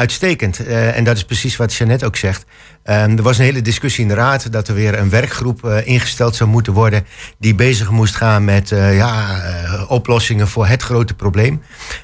[0.02, 0.66] Uitstekend.
[0.66, 2.46] Eh, en dat is precies wat Jeannette ook zegt.
[2.84, 5.88] Ehm, er was een hele discussie in de raad dat er weer een werkgroep eh,
[5.88, 7.06] ingesteld zou moeten worden.
[7.38, 9.42] die bezig moest gaan met eh, ja,
[9.88, 11.62] oplossingen voor het grote probleem.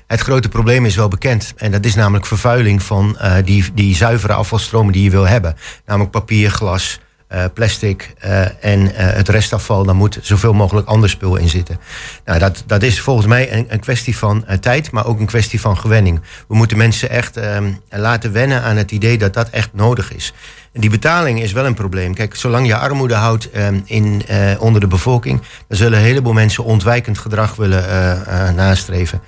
[0.08, 1.54] Het grote probleem is wel bekend.
[1.56, 5.56] En dat is namelijk vervuiling van die, die zuivere afvalstromen die je wil hebben.
[5.86, 9.84] Namelijk papier, glas, eh, plastic eh, en eh, het restafval.
[9.84, 11.80] Daar moet zoveel mogelijk ander spul in zitten.
[12.26, 15.62] Nou, dat, dat is volgens mij een, een kwestie van tijd, maar ook een kwestie
[15.62, 16.22] van gewenning.
[16.48, 20.34] We moeten mensen echt ehm, laten wennen aan het idee dat dat echt nodig is.
[20.80, 22.14] Die betaling is wel een probleem.
[22.14, 26.34] Kijk, zolang je armoede houdt ehm, in, eh, onder de bevolking, dan zullen een heleboel
[26.34, 29.22] mensen ontwijkend gedrag willen eh, eh, nastreven.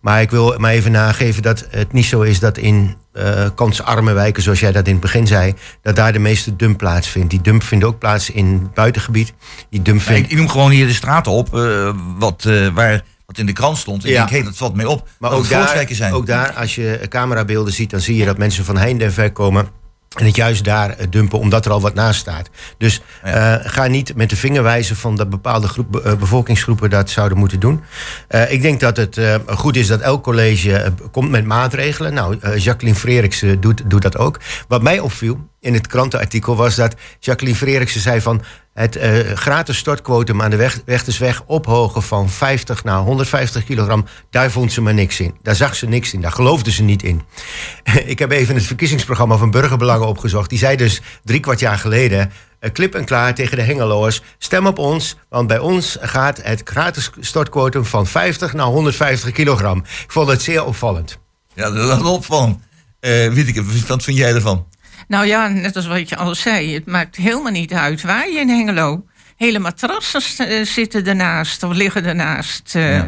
[0.00, 2.96] Maar ik wil maar even nageven dat het niet zo is dat in
[3.54, 7.30] kansarme wijken, zoals jij dat in het begin zei, dat daar de meeste dump plaatsvindt.
[7.30, 9.32] Die dump vindt ook plaats in het buitengebied.
[9.70, 10.24] Die dump vindt.
[10.24, 11.48] ik, ik noem gewoon hier de straten op,
[12.18, 14.04] wat, waar, wat in de krant stond.
[14.04, 14.18] Ik Ja.
[14.24, 15.08] denk, hé, dat valt mee op.
[15.18, 16.12] Maar ook daar, zijn.
[16.12, 19.32] ook daar, als je camerabeelden ziet, dan zie je dat mensen van heinde en ver
[19.32, 19.68] komen.
[20.16, 22.50] En het juist daar eh, dumpen, omdat er al wat naast staat.
[22.78, 27.10] Dus eh, ga niet met de vinger wijzen van dat bepaalde groep, eh, bevolkingsgroepen dat
[27.10, 27.82] zouden moeten doen.
[28.48, 32.14] Ik denk dat het goed is dat elk college komt met maatregelen.
[32.14, 34.40] Nou, Jacqueline Freriksen doet, doet dat ook.
[34.68, 38.42] Wat mij opviel in het krantenartikel was dat Jacqueline Freriksen zei van
[38.74, 44.50] het eh, gratis stortquotum aan de weg, Wechtersweg ophogen van 50 naar 150 kilogram, daar
[44.50, 45.34] vond ze maar niks in.
[45.42, 47.22] Daar zag ze niks in, daar geloofde ze niet in.
[48.06, 50.50] Ik heb even het verkiezingsprogramma van Burgerbelangen opgezocht.
[50.50, 54.66] Die zei dus drie kwart jaar geleden, eh, klip en klaar tegen de hengeloers, stem
[54.66, 59.78] op ons, want bij ons gaat het gratis stortquotum van 50 naar 150 kilogram.
[59.78, 61.18] Ik vond het zeer opvallend.
[61.54, 62.58] Ja, dat is opvallend.
[63.00, 64.66] Eh Wieteke, wat vind jij ervan?
[65.08, 68.38] Nou ja, net als wat je al zei, het maakt helemaal niet uit waar je
[68.38, 69.04] in Hengelo.
[69.36, 72.74] Hele matrassen eh, zitten ernaast of liggen ernaast.
[72.74, 73.02] eh,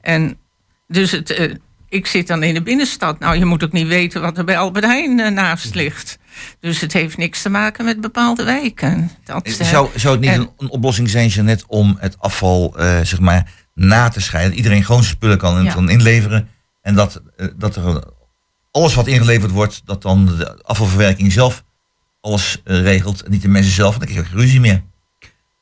[0.00, 0.38] En
[0.86, 1.54] dus het, eh,
[1.88, 3.18] ik zit dan in de binnenstad.
[3.18, 6.18] Nou, je moet ook niet weten wat er bij Albert Heijn naast ligt.
[6.60, 9.10] Dus het heeft niks te maken met bepaalde wijken.
[9.24, 13.20] Dat, Zou, zou het niet en- een, een oplossing zijn, Jeannette, om het afval zeg
[13.20, 14.56] maar, na te scheiden?
[14.56, 15.72] Iedereen gewoon zijn spullen kan, Ja.
[15.72, 16.48] kan inleveren.
[16.82, 17.22] En dat,
[17.56, 18.02] dat er
[18.74, 21.64] alles wat ingeleverd wordt, dat dan de afvalverwerking zelf
[22.20, 23.28] alles eh, regelt.
[23.28, 23.98] Niet de mensen zelf.
[23.98, 24.82] Dan krijg je ook ruzie meer.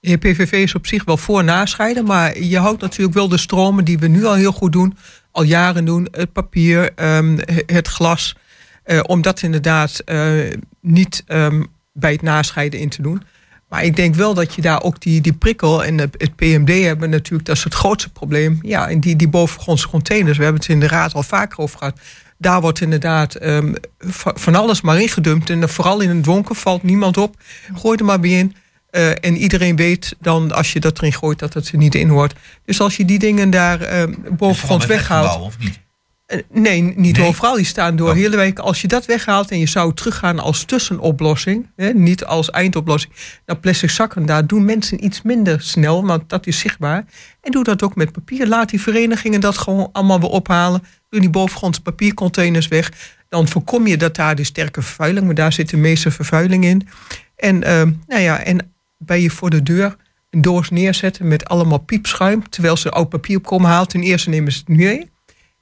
[0.01, 3.85] De PVV is op zich wel voor nascheiden, maar je houdt natuurlijk wel de stromen
[3.85, 4.97] die we nu al heel goed doen,
[5.31, 8.37] al jaren doen, het papier, ehm, het glas,
[8.83, 10.33] eh, om dat inderdaad eh,
[10.81, 13.23] niet ehm, bij het nascheiden in te doen.
[13.69, 17.11] Maar ik denk wel dat je daar ook die, die prikkel en het PMD hebben
[17.11, 18.59] natuurlijk, dat is het grootste probleem.
[18.63, 21.79] Ja, en die, die bovengrondse containers, we hebben het in de raad al vaker over
[21.79, 21.99] gehad.
[22.43, 25.51] Daar wordt inderdaad ehm, va- van alles maar ingedumpt.
[25.51, 27.37] En vooral in het donker valt niemand op.
[27.75, 28.55] Gooi er maar bij in.
[28.91, 32.09] Eh, en iedereen weet dan, als je dat erin gooit, dat het er niet in
[32.09, 32.35] hoort.
[32.65, 35.41] Dus als je die dingen daar ehm bovengronds bij weghaalt.
[35.41, 35.81] of niet?
[36.27, 37.55] Eh, Nee, niet overal.
[37.55, 38.59] Die staan door hele week.
[38.59, 43.13] Als je dat weghaalt en je zou teruggaan als tussenoplossing, hè, niet als eindoplossing,
[43.47, 47.05] naar plastic zakken, daar doen mensen iets minder snel, want dat is zichtbaar.
[47.41, 48.47] En doe dat ook met papier.
[48.49, 50.83] Laat die verenigingen dat gewoon allemaal weer ophalen.
[51.13, 52.93] Doe die bovengrondse papiercontainers weg.
[53.29, 56.89] Dan voorkom je dat daar de sterke vervuiling, maar daar zit de meeste vervuiling in.
[57.37, 59.97] En, ehm, nou ja, en bij je voor de deur
[60.31, 63.91] een doos neerzetten met allemaal piepschuim, terwijl ze oud papier op komen haalt.
[63.91, 65.11] Ten eerste nemen ze het mee.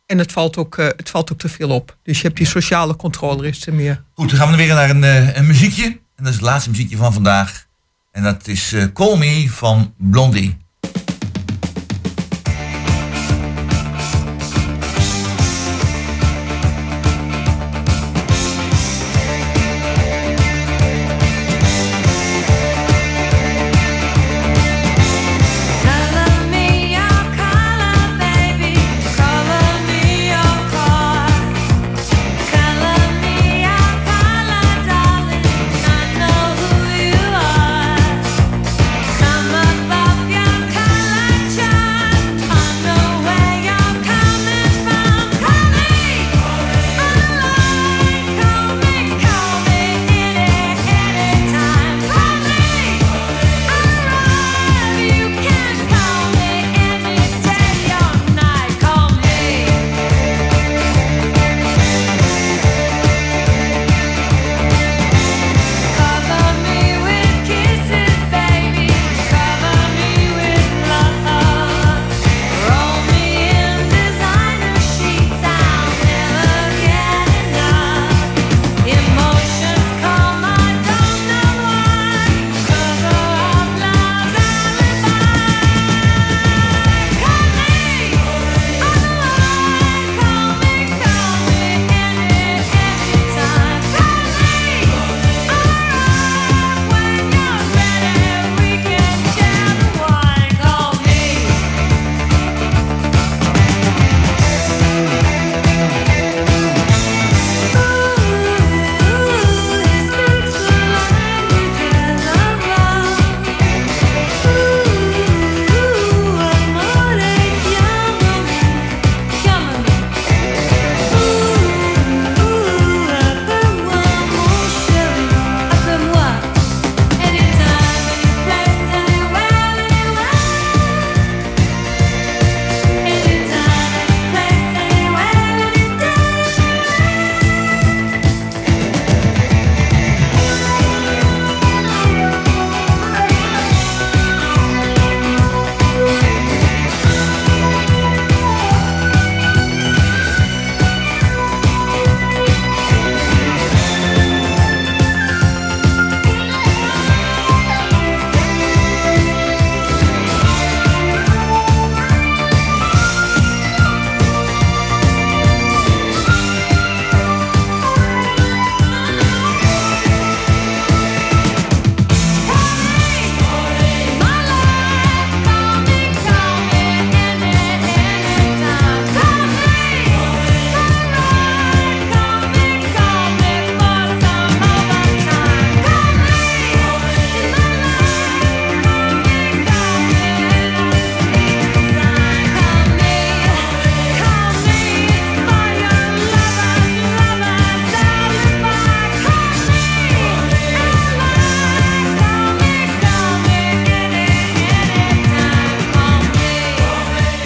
[0.07, 1.97] En het valt, ook, eh, het valt ook te veel op.
[2.03, 4.03] Dus je hebt die sociale controle is er meer.
[4.15, 5.85] Goed, dan gaan we weer naar een, eh, een muziekje.
[5.85, 7.67] En dat is het laatste muziekje van vandaag.
[8.13, 10.57] En dat is Call Me van Blondie.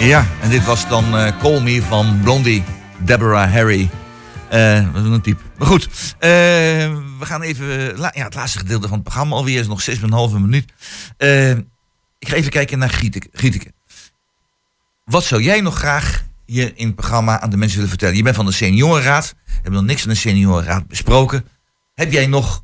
[0.05, 2.63] Ja, en dit was dan eh, Call Me van Blondie,
[2.99, 3.89] Deborah Harry.
[4.49, 5.41] Eh wat een type.
[5.57, 5.83] Maar goed,
[6.19, 6.29] eh,
[7.19, 7.97] we gaan even...
[7.97, 9.99] ja, het laatste gedeelte van het programma alweer is nog 6,5
[10.31, 10.71] minuut.
[12.19, 13.29] Ik ga even kijken naar Gieteke.
[13.31, 13.73] Gieteke.
[15.05, 18.15] Wat zou jij nog graag hier in het programma aan de mensen willen vertellen?
[18.15, 19.35] Je bent van de seniorenraad.
[19.45, 21.45] We hebben nog niks van de seniorenraad besproken.
[21.93, 22.63] Heb jij nog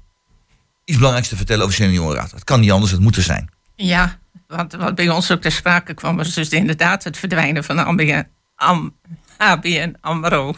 [0.85, 2.31] iets belangrijks te vertellen over seniorenraad?
[2.31, 3.49] Het kan niet anders, het moet er zijn.
[3.81, 4.17] Ja,
[4.47, 7.83] wat, wat bij ons ook ter sprake kwam, was dus inderdaad het verdwijnen van de
[7.83, 8.95] ABN, Am,
[9.37, 10.55] ABN AMRO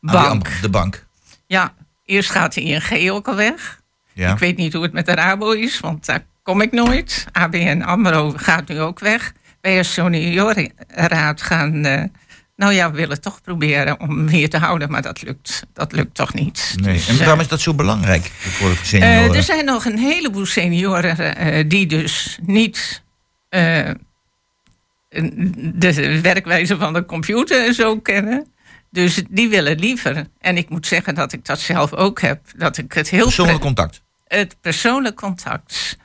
[0.00, 0.48] Bank.
[0.60, 1.06] De bank.
[1.46, 3.80] Ja, eerst gaat de ING ook al weg.
[4.12, 4.32] Ja.
[4.32, 7.26] Ik weet niet hoe het met de Rabo is, want daar kom ik nooit.
[7.32, 9.32] ABN AMRO gaat nu ook weg.
[9.60, 12.04] Wij als seniorenraad gaan, eh,
[12.56, 16.14] nou ja, we willen toch proberen om hier te houden, maar dat lukt, dat lukt
[16.14, 16.74] toch niet.
[16.80, 16.94] Nee.
[16.94, 19.34] Dus, En eh, waarom is dat zo belangrijk voor de eh, senioren?
[19.34, 23.02] er zijn nog een heleboel senioren eh, die dus niet
[23.48, 23.90] eh,
[25.74, 28.46] de werkwijze van de computer zo kennen.
[28.90, 30.26] Dus die willen liever.
[30.40, 32.40] En ik moet zeggen dat ik dat zelf ook heb.
[32.56, 34.02] Dat ik het heel Persoonlijk contact.
[34.26, 35.96] Het persoonlijk contact.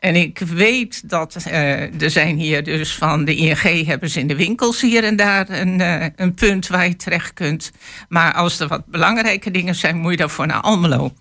[0.00, 4.26] En ik weet dat eh, er zijn hier dus van de ING hebben ze in
[4.26, 7.72] de winkels hier en daar een, eh, een punt waar je terecht kunt.
[8.08, 11.12] Maar als er wat belangrijke dingen zijn, moet je daarvoor naar Almelo.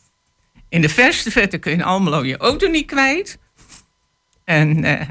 [0.70, 3.38] In de verste verte kun je in Almelo je auto niet kwijt.
[4.44, 5.08] En eh,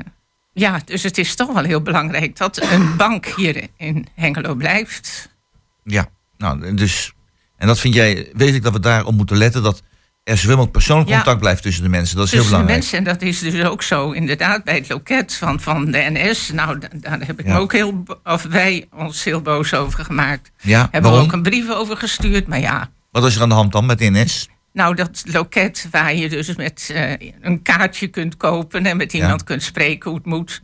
[0.53, 5.37] ja, dus het is toch wel heel belangrijk dat een bank hier in Hengelo blijft.
[5.85, 6.09] Ja,
[6.39, 7.13] nou, dus.
[7.57, 9.83] En dat vind jij, weet ik dat we daarop moeten letten dat
[10.29, 11.15] er zoveel mogelijk persoonlijk Ja.
[11.17, 12.17] contact blijft tussen de mensen.
[12.17, 12.93] Dat is heel Tussen de belangrijk.
[12.93, 16.51] mensen, en dat is dus ook zo inderdaad bij het loket van, van de NS.
[16.53, 17.53] Nou, da- daar heb ik Ja.
[17.53, 20.51] me ook heel, of wij ons heel boos over gemaakt.
[20.61, 22.91] Ja, Hebben we ook een brief over gestuurd, maar ja.
[23.11, 24.49] Wat is er aan de hand dan met de NS?
[24.73, 29.45] Nou, dat loket waar je dus met eh, een kaartje kunt kopen en met iemand
[29.45, 30.63] kunt spreken hoe het moet,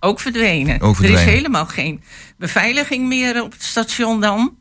[0.00, 0.80] ook verdwenen.
[0.80, 2.02] Ook Er is helemaal geen
[2.38, 4.56] beveiliging meer op het station dan.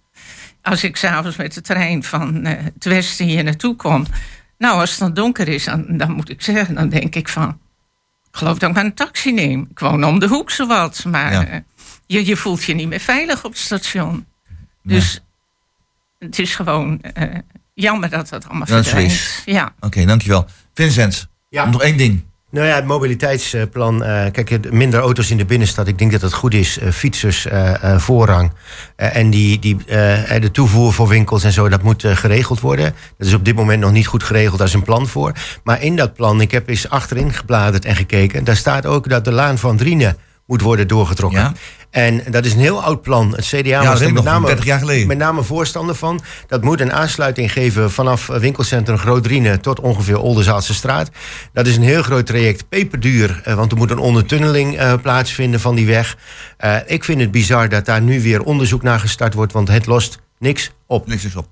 [0.62, 4.06] Als ik s'avonds met de trein van eh, het westen hier naartoe kom.
[4.64, 7.50] Nou, als het dan donker is, dan, dan moet ik zeggen, dan denk ik van...
[8.32, 9.68] Ik geloof dat ik maar een taxi neem.
[9.72, 11.06] Ik woon om de hoek zowat.
[11.06, 11.46] Maar Ja.
[11.46, 11.60] eh,
[12.06, 14.26] je, je voelt je niet meer veilig op het station.
[14.84, 15.20] Dus
[16.20, 17.38] het is gewoon eh,
[17.74, 19.12] jammer dat dat allemaal Dat verdwijnt.
[19.12, 19.42] is.
[19.46, 19.74] Ja.
[19.80, 20.46] Oké, dankjewel.
[20.74, 22.24] Vincent, nog één ding.
[22.54, 24.04] Nou ja, het mobiliteitsplan.
[24.04, 25.88] eh, kijk, minder auto's in de binnenstad.
[25.88, 26.80] Ik denk dat dat goed is.
[26.80, 28.52] eh, fietsers eh, voorrang.
[28.96, 32.96] En die, die, de toevoer voor winkels en zo, dat moet geregeld worden.
[33.18, 34.58] Dat is op dit moment nog niet goed geregeld.
[34.58, 35.32] Daar is een plan voor.
[35.64, 38.44] Maar in dat plan, ik heb eens achterin gebladerd en gekeken.
[38.44, 41.56] Daar staat ook dat de laan van Drienen moet worden doorgetrokken.
[41.94, 43.36] En dat is een heel oud plan.
[43.36, 45.08] Het CDA was er met name, 30 jaar geleden.
[45.08, 46.22] met name voorstander van.
[46.48, 51.10] Dat moet een aansluiting geven vanaf eh, winkelcentrum Groot Drienen tot ongeveer Oldenzaalse straat.
[51.52, 55.60] Dat is een heel groot traject, peperduur, eh, want er moet een ondertunneling eh, plaatsvinden
[55.60, 56.18] van die weg.
[56.86, 60.20] Ik vind het bizar dat daar nu weer onderzoek naar gestart wordt, want het lost
[60.40, 61.08] niks op.
[61.08, 61.48] Niks is op.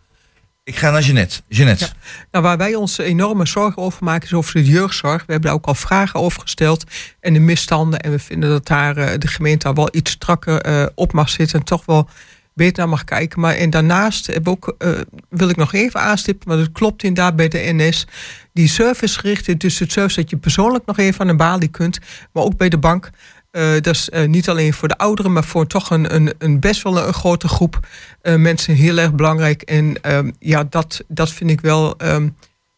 [0.63, 1.41] Ik ga naar Jeannette.
[1.47, 1.89] Jeannette.
[2.31, 5.25] Nou, waar wij ons enorme zorgen over maken is over de jeugdzorg.
[5.25, 6.83] We hebben daar ook al vragen over gesteld.
[7.19, 7.99] En de misstanden.
[7.99, 11.29] En we vinden dat daar eh, de gemeente daar wel iets strakker eh, op mag
[11.29, 11.59] zitten.
[11.59, 12.09] En toch wel
[12.53, 13.39] beter naar mag kijken.
[13.39, 14.91] Maar en daarnaast heb ook, eh,
[15.29, 16.47] wil ik nog even aanstippen.
[16.47, 18.07] Want het klopt inderdaad bij de NS.
[18.53, 21.99] Die servicegerichte, dus het service dat je persoonlijk nog even aan de balie kunt.
[22.33, 23.09] Maar ook bij de bank.
[23.51, 26.59] Eh, dat is eh, niet alleen voor de ouderen, maar voor toch een, een, een
[26.59, 27.87] best wel een, grote groep
[28.21, 29.61] eh, mensen heel erg belangrijk.
[29.61, 32.29] En ehm, ja, dat, dat vind ik wel ehm,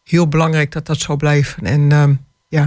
[0.04, 1.56] heel belangrijk dat dat zo blijft.
[1.62, 2.14] En ehm,
[2.48, 2.64] ja,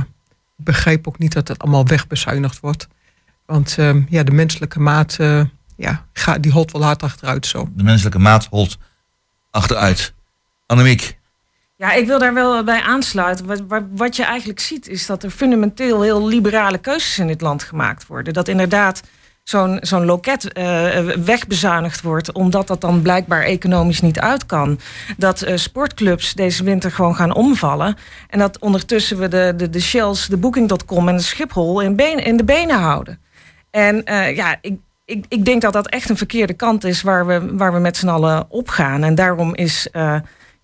[0.58, 2.88] ik begrijp ook niet dat dat allemaal wegbezuinigd wordt.
[3.46, 3.76] Want
[4.08, 5.16] ja, de menselijke maat,
[5.76, 6.06] ja,
[6.40, 7.68] die holt wel hard achteruit zo.
[7.74, 8.78] De menselijke maat holt
[9.50, 10.14] achteruit.
[10.66, 11.15] Annemiek.
[11.78, 13.68] Ja, ik wil daar wel bij aansluiten.
[13.94, 18.06] Wat, je eigenlijk ziet is dat er fundamenteel heel liberale keuzes in dit land gemaakt
[18.06, 18.32] worden.
[18.32, 19.02] Dat inderdaad
[19.42, 24.78] zo'n zo'n loket eh, wegbezuinigd wordt, omdat dat dan blijkbaar economisch niet uit kan.
[25.16, 27.96] Dat eh, sportclubs deze winter gewoon gaan omvallen.
[28.28, 32.36] En dat ondertussen we de, de, de Shells, de Booking.com en de Schiphol in, in
[32.36, 33.20] de benen houden.
[33.70, 37.26] En eh, ja, ik, ik, ik denk dat dat echt een verkeerde kant is waar
[37.26, 39.04] we, waar we met z'n allen op gaan.
[39.04, 39.88] En daarom is.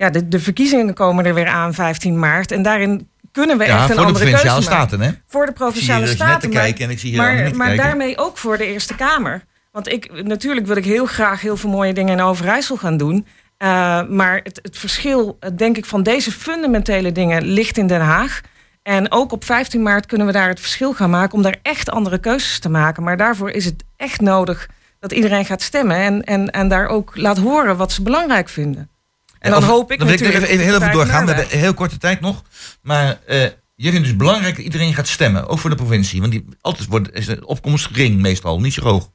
[0.03, 2.53] Ja, de, de verkiezingen komen er weer aan 15 maart.
[2.53, 4.89] En daarin kunnen we Ja, echt een voor de andere provinciale keuze maken.
[4.89, 5.13] staten, hè?
[5.27, 6.51] Voor de Ik zie provinciale staten.
[6.53, 7.85] maar- kijken en ik zie hier maar, maar kijken.
[7.85, 9.45] daarmee ook voor de Eerste Kamer.
[9.73, 13.27] Want ik, natuurlijk wil ik heel graag heel veel mooie dingen in Overijssel gaan doen.
[13.57, 13.69] Eh,
[14.09, 18.41] maar het, het verschil, eh, denk ik, van deze fundamentele dingen ligt in Den Haag.
[18.83, 21.91] En ook op 15 maart kunnen we daar het verschil gaan maken om daar echt
[21.91, 23.03] andere keuzes te maken.
[23.03, 24.69] Maar daarvoor is het echt nodig
[25.01, 28.89] dat iedereen gaat stemmen en, en, en daar ook laat horen wat ze belangrijk vinden.
[29.43, 30.45] En dan Of- hoop ik dan wil natuurlijk...
[30.45, 31.27] even, even heel even doorgaan.
[31.27, 32.43] We hebben heel korte tijd nog.
[32.83, 35.49] Maar eh je vindt dus belangrijk dat iedereen gaat stemmen.
[35.49, 36.21] Ook voor de provincie.
[36.21, 38.61] Want die, altijd wordt, is de opkomst gering meestal.
[38.61, 39.11] Niet zo hoog.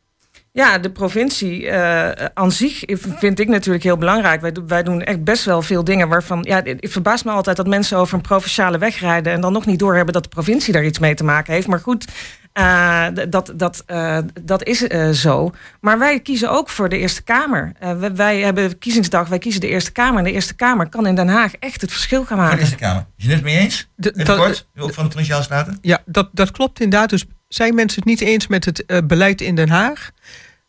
[0.58, 2.84] Ja, de provincie eh, aan zich
[3.18, 4.42] vind ik natuurlijk heel belangrijk.
[4.42, 6.44] Wij, wij doen echt best wel veel dingen waarvan...
[6.48, 9.34] Ja, het verbaast me altijd dat mensen over een provinciale weg rijden...
[9.34, 11.68] en dan nog niet doorhebben dat de provincie daar iets mee te maken heeft.
[11.68, 12.06] Maar goed,
[12.54, 15.52] eh, dat, dat, eh, dat is eh, zo.
[15.82, 17.72] Maar wij kiezen ook voor de Eerste Kamer.
[17.80, 20.18] Eh, wij, wij hebben verkiezingsdag, wij kiezen de Eerste Kamer.
[20.18, 22.60] En de Eerste Kamer kan in Den Haag echt het verschil gaan Van de maken.
[22.60, 23.06] Eerste Kamer.
[23.18, 23.90] Is je het mee eens?
[23.98, 24.68] Even dat- kort.
[24.78, 25.78] Ook van de provinciale staten?
[25.82, 27.10] Ja, dat, dat klopt inderdaad.
[27.10, 30.12] Dus zijn mensen het niet eens met het beleid in Den Haag?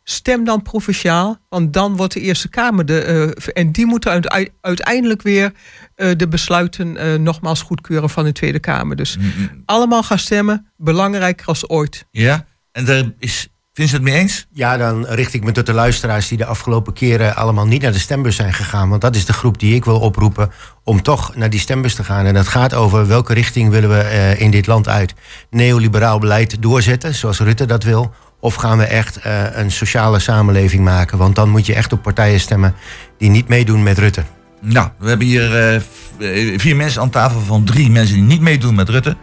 [0.09, 3.01] Stem dan provinciaal, want dan wordt de Eerste Kamer de.
[3.01, 5.51] eh, en die moeten uite- uiteindelijk weer
[5.95, 8.95] eh, de besluiten eh, nogmaals goedkeuren van de Tweede Kamer.
[8.95, 9.17] Dus
[9.65, 12.05] allemaal gaan stemmen, belangrijker als ooit.
[12.11, 12.45] Ja.
[12.71, 14.47] En daar is Vincent het mee eens?
[14.51, 17.91] Ja, dan richt ik me tot de luisteraars die de afgelopen keren allemaal niet naar
[17.91, 18.89] de stembus zijn gegaan.
[18.89, 20.51] Want dat is de groep die ik wil oproepen
[20.83, 22.25] om toch naar die stembus te gaan.
[22.25, 25.13] En dat gaat over welke richting willen we eh, in dit land uit.
[25.49, 28.13] Neoliberaal beleid doorzetten, zoals Rutte dat wil.
[28.39, 31.17] Of gaan we echt eh, een sociale samenleving maken?
[31.17, 32.75] Want dan moet je echt op partijen stemmen
[33.17, 34.23] die niet meedoen met Rutte.
[34.61, 38.41] Nou, we hebben hier eh, eh, vier mensen aan tafel van drie mensen die niet
[38.41, 39.15] meedoen met Rutte.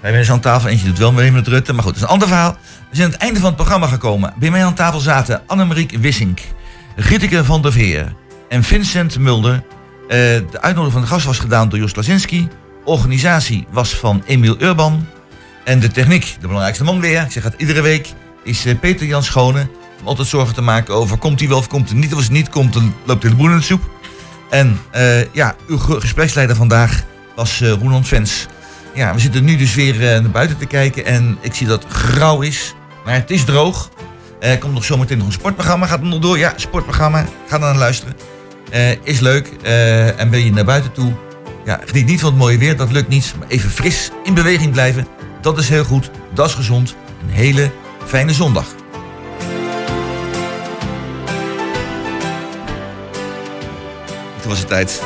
[0.00, 1.72] Vijf mensen aan tafel, eentje doet wel mee met Rutte.
[1.72, 2.56] Maar goed, dat is een ander verhaal.
[2.90, 4.34] We zijn aan het einde van het programma gekomen.
[4.38, 6.40] Bij mij aan tafel zaten Annemariek Wissink,
[6.96, 8.14] Gitteke van der Veer
[8.48, 9.62] en Vincent Mulder.
[10.08, 12.48] De uitnodiging van de gast was gedaan door Jos Lazinski.
[12.84, 15.06] Organisatie was van Emiel Urban.
[15.64, 18.12] En de techniek, de belangrijkste man weer, ik zeg het iedere week,
[18.44, 19.66] is eh, Peter Jan Schone.
[20.00, 22.10] Om altijd zorgen te maken over komt hij wel of komt hij niet.
[22.10, 23.82] Of als het niet komt, dan loopt hij de boel in de soep.
[24.50, 27.02] En eh, ja, uw ge- gespreksleider vandaag
[27.36, 28.46] was eh Roeland Vens.
[28.94, 31.04] Ja, we zitten nu dus weer naar buiten te kijken.
[31.04, 32.74] En ik zie dat het grauw is.
[33.04, 33.90] Maar het is droog.
[34.40, 35.86] Er komt nog zometeen nog een sportprogramma.
[35.86, 36.38] Gaat het nog door?
[36.38, 37.24] Ja, sportprogramma.
[37.48, 38.14] Ga dan luisteren.
[39.02, 39.46] Is leuk.
[40.16, 41.12] En wil je naar buiten toe?
[41.64, 42.76] Ja, geniet niet van het mooie weer.
[42.76, 43.34] Dat lukt niet.
[43.38, 45.06] Maar even fris in beweging blijven.
[45.40, 46.10] Dat is heel goed.
[46.34, 46.94] Dat is gezond.
[47.22, 47.70] Een hele
[48.12, 48.66] fijne zondag.
[54.40, 55.02] Toen was het tijd